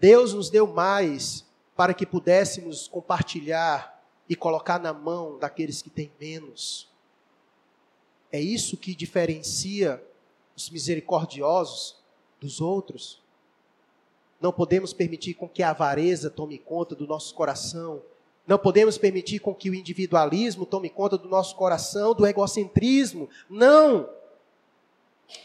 [0.00, 1.44] Deus nos deu mais
[1.76, 6.88] para que pudéssemos compartilhar e colocar na mão daqueles que têm menos.
[8.32, 10.02] É isso que diferencia
[10.56, 11.96] os misericordiosos
[12.40, 13.22] dos outros.
[14.40, 18.02] Não podemos permitir com que a avareza tome conta do nosso coração
[18.46, 23.28] não podemos permitir com que o individualismo tome conta do nosso coração, do egocentrismo.
[23.48, 24.08] Não!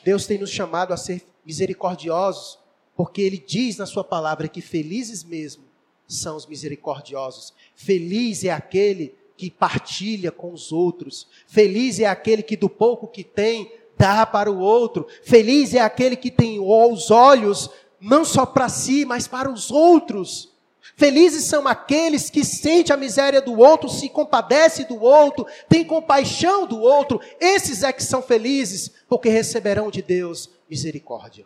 [0.03, 2.59] Deus tem nos chamado a ser misericordiosos,
[2.95, 5.63] porque Ele diz na Sua palavra que felizes mesmo
[6.07, 7.53] são os misericordiosos.
[7.75, 11.27] Feliz é aquele que partilha com os outros.
[11.47, 15.07] Feliz é aquele que do pouco que tem dá para o outro.
[15.23, 17.69] Feliz é aquele que tem os olhos
[18.01, 20.51] não só para si, mas para os outros.
[20.99, 26.67] Felizes são aqueles que sentem a miséria do outro, se compadece do outro, tem compaixão
[26.67, 27.21] do outro.
[27.39, 31.45] Esses é que são felizes, porque receberão de Deus misericórdia.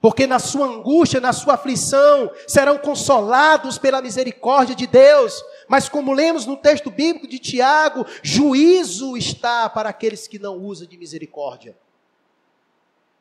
[0.00, 5.44] Porque na sua angústia, na sua aflição, serão consolados pela misericórdia de Deus.
[5.68, 10.88] Mas como lemos no texto bíblico de Tiago, juízo está para aqueles que não usam
[10.88, 11.76] de misericórdia.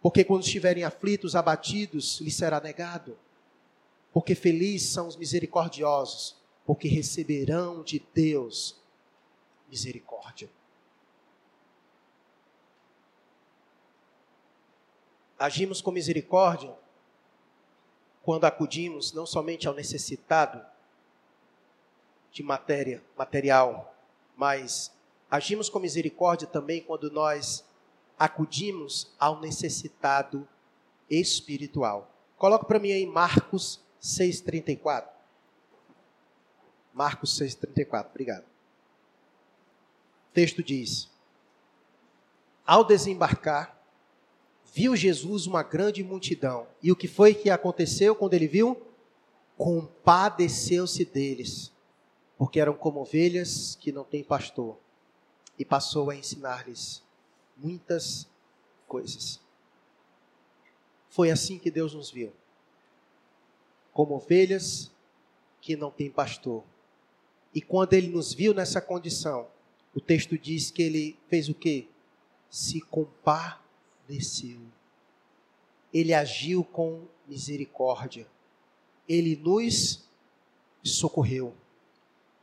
[0.01, 3.17] Porque quando estiverem aflitos, abatidos, lhes será negado.
[4.17, 8.75] Porque felizes são os misericordiosos, porque receberão de Deus
[9.69, 10.49] misericórdia.
[15.37, 16.75] Agimos com misericórdia
[18.23, 20.65] quando acudimos não somente ao necessitado
[22.31, 23.95] de matéria, material,
[24.35, 24.91] mas
[25.29, 27.63] agimos com misericórdia também quando nós
[28.17, 30.49] acudimos ao necessitado
[31.07, 32.11] espiritual.
[32.35, 35.09] Coloca para mim aí Marcos 6,34.
[36.93, 38.43] Marcos 6,34, obrigado.
[38.43, 41.09] O texto diz:
[42.65, 43.77] Ao desembarcar,
[44.73, 46.67] viu Jesus uma grande multidão.
[46.81, 48.81] E o que foi que aconteceu quando ele viu?
[49.57, 51.71] Compadeceu-se deles,
[52.37, 54.77] porque eram como ovelhas que não têm pastor.
[55.59, 57.03] E passou a ensinar-lhes
[57.57, 58.27] muitas
[58.87, 59.41] coisas.
[61.09, 62.31] Foi assim que Deus nos viu
[63.97, 64.91] como ovelhas
[65.59, 66.63] que não têm pastor.
[67.51, 69.47] E quando ele nos viu nessa condição,
[69.91, 71.87] o texto diz que ele fez o quê?
[72.47, 74.59] Se compadeceu.
[75.91, 78.27] Ele agiu com misericórdia.
[79.09, 80.07] Ele nos
[80.83, 81.55] socorreu.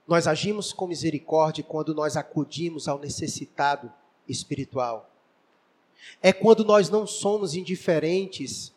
[0.09, 3.93] Nós agimos com misericórdia quando nós acudimos ao necessitado
[4.29, 5.09] espiritual.
[6.21, 8.74] É quando nós não somos indiferentes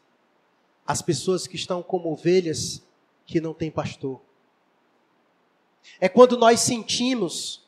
[0.87, 2.81] às pessoas que estão como ovelhas
[3.25, 4.21] que não têm pastor.
[5.99, 7.61] É quando nós sentimos,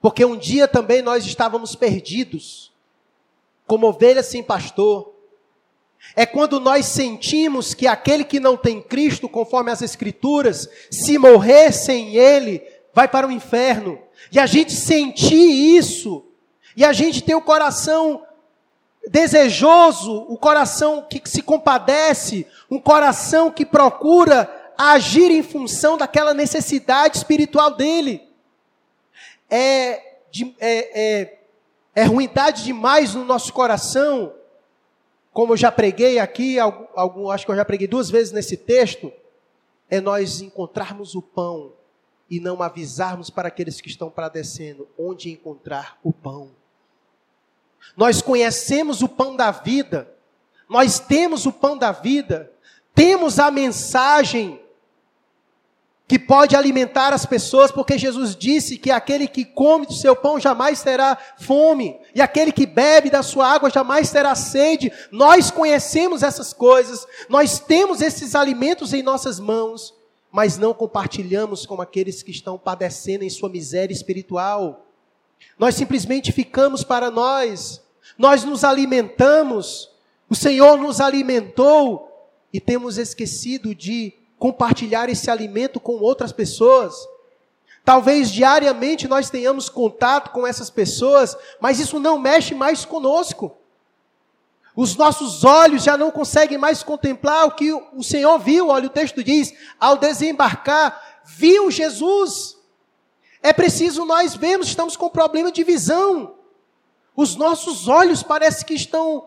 [0.00, 2.72] porque um dia também nós estávamos perdidos,
[3.66, 5.12] como ovelhas sem pastor.
[6.16, 11.72] É quando nós sentimos que aquele que não tem Cristo, conforme as Escrituras, se morrer
[11.72, 12.62] sem Ele,
[12.92, 14.00] vai para o inferno.
[14.30, 16.24] E a gente sentir isso,
[16.76, 18.24] e a gente ter o coração
[19.08, 27.16] desejoso, o coração que se compadece, um coração que procura agir em função daquela necessidade
[27.16, 28.22] espiritual dele.
[29.50, 31.38] É, de, é, é,
[31.94, 34.32] é ruindade demais no nosso coração,
[35.32, 39.12] como eu já preguei aqui, algum, acho que eu já preguei duas vezes nesse texto,
[39.90, 41.72] é nós encontrarmos o pão
[42.30, 46.50] e não avisarmos para aqueles que estão padecendo onde encontrar o pão.
[47.96, 50.10] Nós conhecemos o pão da vida,
[50.68, 52.50] nós temos o pão da vida,
[52.94, 54.60] temos a mensagem
[56.06, 60.38] que pode alimentar as pessoas, porque Jesus disse que aquele que come do seu pão
[60.38, 64.92] jamais terá fome, e aquele que bebe da sua água jamais terá sede.
[65.10, 69.94] Nós conhecemos essas coisas, nós temos esses alimentos em nossas mãos,
[70.30, 74.83] mas não compartilhamos com aqueles que estão padecendo em sua miséria espiritual.
[75.58, 77.82] Nós simplesmente ficamos para nós,
[78.18, 79.90] nós nos alimentamos,
[80.28, 82.10] o Senhor nos alimentou
[82.52, 86.94] e temos esquecido de compartilhar esse alimento com outras pessoas.
[87.84, 93.56] Talvez diariamente nós tenhamos contato com essas pessoas, mas isso não mexe mais conosco.
[94.76, 98.68] Os nossos olhos já não conseguem mais contemplar o que o Senhor viu.
[98.68, 102.53] Olha, o texto diz: ao desembarcar, viu Jesus.
[103.44, 106.34] É preciso nós vermos, estamos com problema de visão.
[107.14, 109.26] Os nossos olhos parece que estão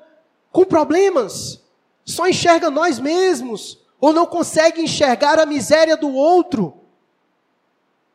[0.52, 1.62] com problemas.
[2.04, 6.82] Só enxerga nós mesmos ou não consegue enxergar a miséria do outro,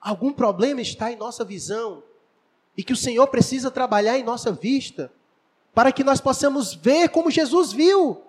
[0.01, 2.03] algum problema está em nossa visão
[2.77, 5.13] e que o Senhor precisa trabalhar em nossa vista
[5.73, 8.23] para que nós possamos ver como Jesus viu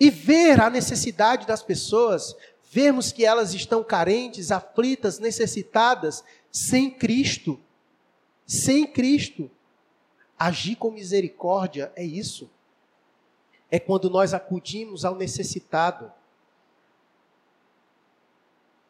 [0.00, 2.34] e ver a necessidade das pessoas,
[2.70, 7.60] vermos que elas estão carentes, aflitas, necessitadas, sem Cristo.
[8.46, 9.50] Sem Cristo.
[10.38, 12.50] Agir com misericórdia é isso.
[13.70, 16.12] É quando nós acudimos ao necessitado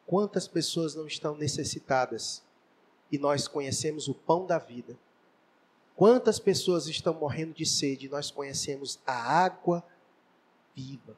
[0.07, 2.41] Quantas pessoas não estão necessitadas
[3.11, 4.97] e nós conhecemos o pão da vida?
[5.97, 9.83] Quantas pessoas estão morrendo de sede e nós conhecemos a água
[10.73, 11.17] viva?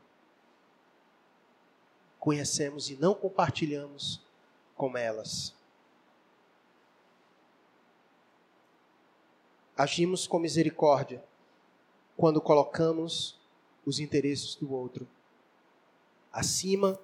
[2.19, 4.19] Conhecemos e não compartilhamos
[4.75, 5.53] com elas.
[9.79, 11.23] Agimos com misericórdia
[12.17, 13.39] quando colocamos
[13.85, 15.07] os interesses do outro
[16.33, 16.99] acima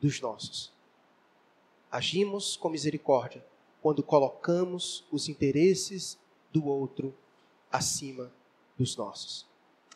[0.00, 0.72] dos nossos.
[1.88, 3.46] Agimos com misericórdia
[3.80, 6.18] quando colocamos os interesses
[6.52, 7.14] do outro
[7.70, 8.32] acima
[8.76, 9.46] dos nossos.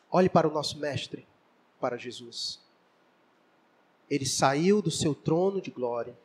[0.09, 1.27] Olhe para o nosso Mestre,
[1.81, 2.61] para Jesus.
[4.09, 6.17] Ele saiu do seu trono de glória.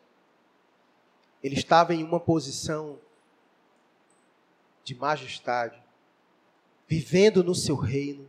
[1.42, 3.00] Ele estava em uma posição
[4.84, 5.84] de majestade,
[6.88, 8.28] vivendo no seu reino.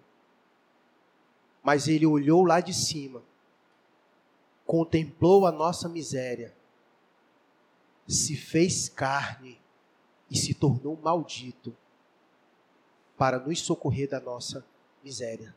[1.63, 3.23] Mas ele olhou lá de cima,
[4.65, 6.55] contemplou a nossa miséria
[8.09, 9.59] se fez carne
[10.31, 11.77] e se tornou maldito
[13.17, 14.65] para nos socorrer da nossa
[15.03, 15.55] miséria.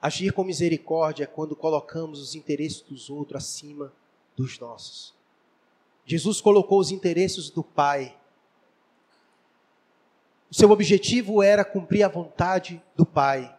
[0.00, 3.92] Agir com misericórdia é quando colocamos os interesses dos outros acima
[4.34, 5.14] dos nossos.
[6.06, 8.18] Jesus colocou os interesses do Pai.
[10.50, 13.56] O seu objetivo era cumprir a vontade do Pai.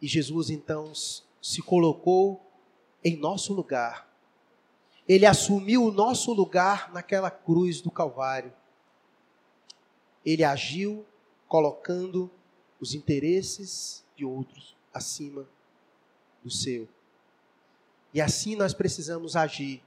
[0.00, 0.92] E Jesus então
[1.40, 2.40] se colocou
[3.04, 4.12] em nosso lugar
[5.08, 8.52] ele assumiu o nosso lugar naquela cruz do Calvário.
[10.24, 11.04] Ele agiu
[11.48, 12.30] colocando
[12.80, 15.46] os interesses de outros acima
[16.42, 16.88] do seu.
[18.14, 19.82] E assim nós precisamos agir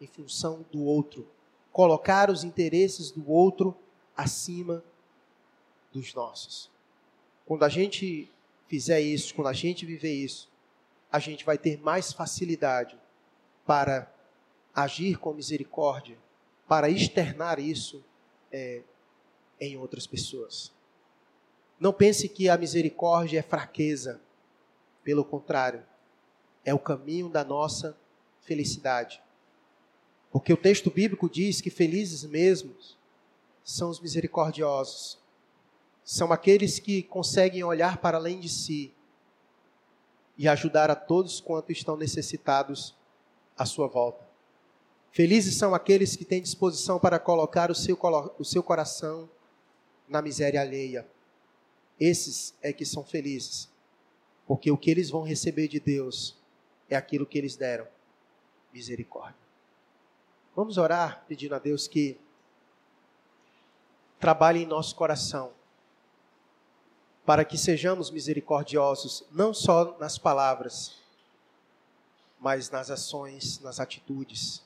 [0.00, 1.26] em função do outro,
[1.72, 3.76] colocar os interesses do outro
[4.20, 4.84] acima
[5.92, 6.70] dos nossos.
[7.46, 8.30] Quando a gente
[8.68, 10.48] fizer isso, quando a gente viver isso,
[11.10, 12.96] a gente vai ter mais facilidade
[13.66, 14.12] para
[14.74, 16.16] agir com misericórdia
[16.68, 18.04] para externar isso
[18.52, 18.82] é,
[19.60, 20.72] em outras pessoas.
[21.80, 24.20] Não pense que a misericórdia é fraqueza.
[25.02, 25.82] Pelo contrário,
[26.64, 27.96] é o caminho da nossa
[28.42, 29.20] felicidade.
[30.30, 32.99] Porque o texto bíblico diz que felizes mesmos
[33.64, 35.18] são os misericordiosos.
[36.04, 38.92] São aqueles que conseguem olhar para além de si
[40.36, 42.96] e ajudar a todos quanto estão necessitados
[43.56, 44.26] à sua volta.
[45.12, 47.98] Felizes são aqueles que têm disposição para colocar o seu,
[48.38, 49.28] o seu coração
[50.08, 51.06] na miséria alheia.
[51.98, 53.68] Esses é que são felizes,
[54.46, 56.36] porque o que eles vão receber de Deus
[56.88, 57.86] é aquilo que eles deram:
[58.72, 59.40] misericórdia.
[60.56, 62.18] Vamos orar pedindo a Deus que
[64.20, 65.50] trabalhe em nosso coração,
[67.26, 70.98] para que sejamos misericordiosos, não só nas palavras,
[72.38, 74.62] mas nas ações, nas atitudes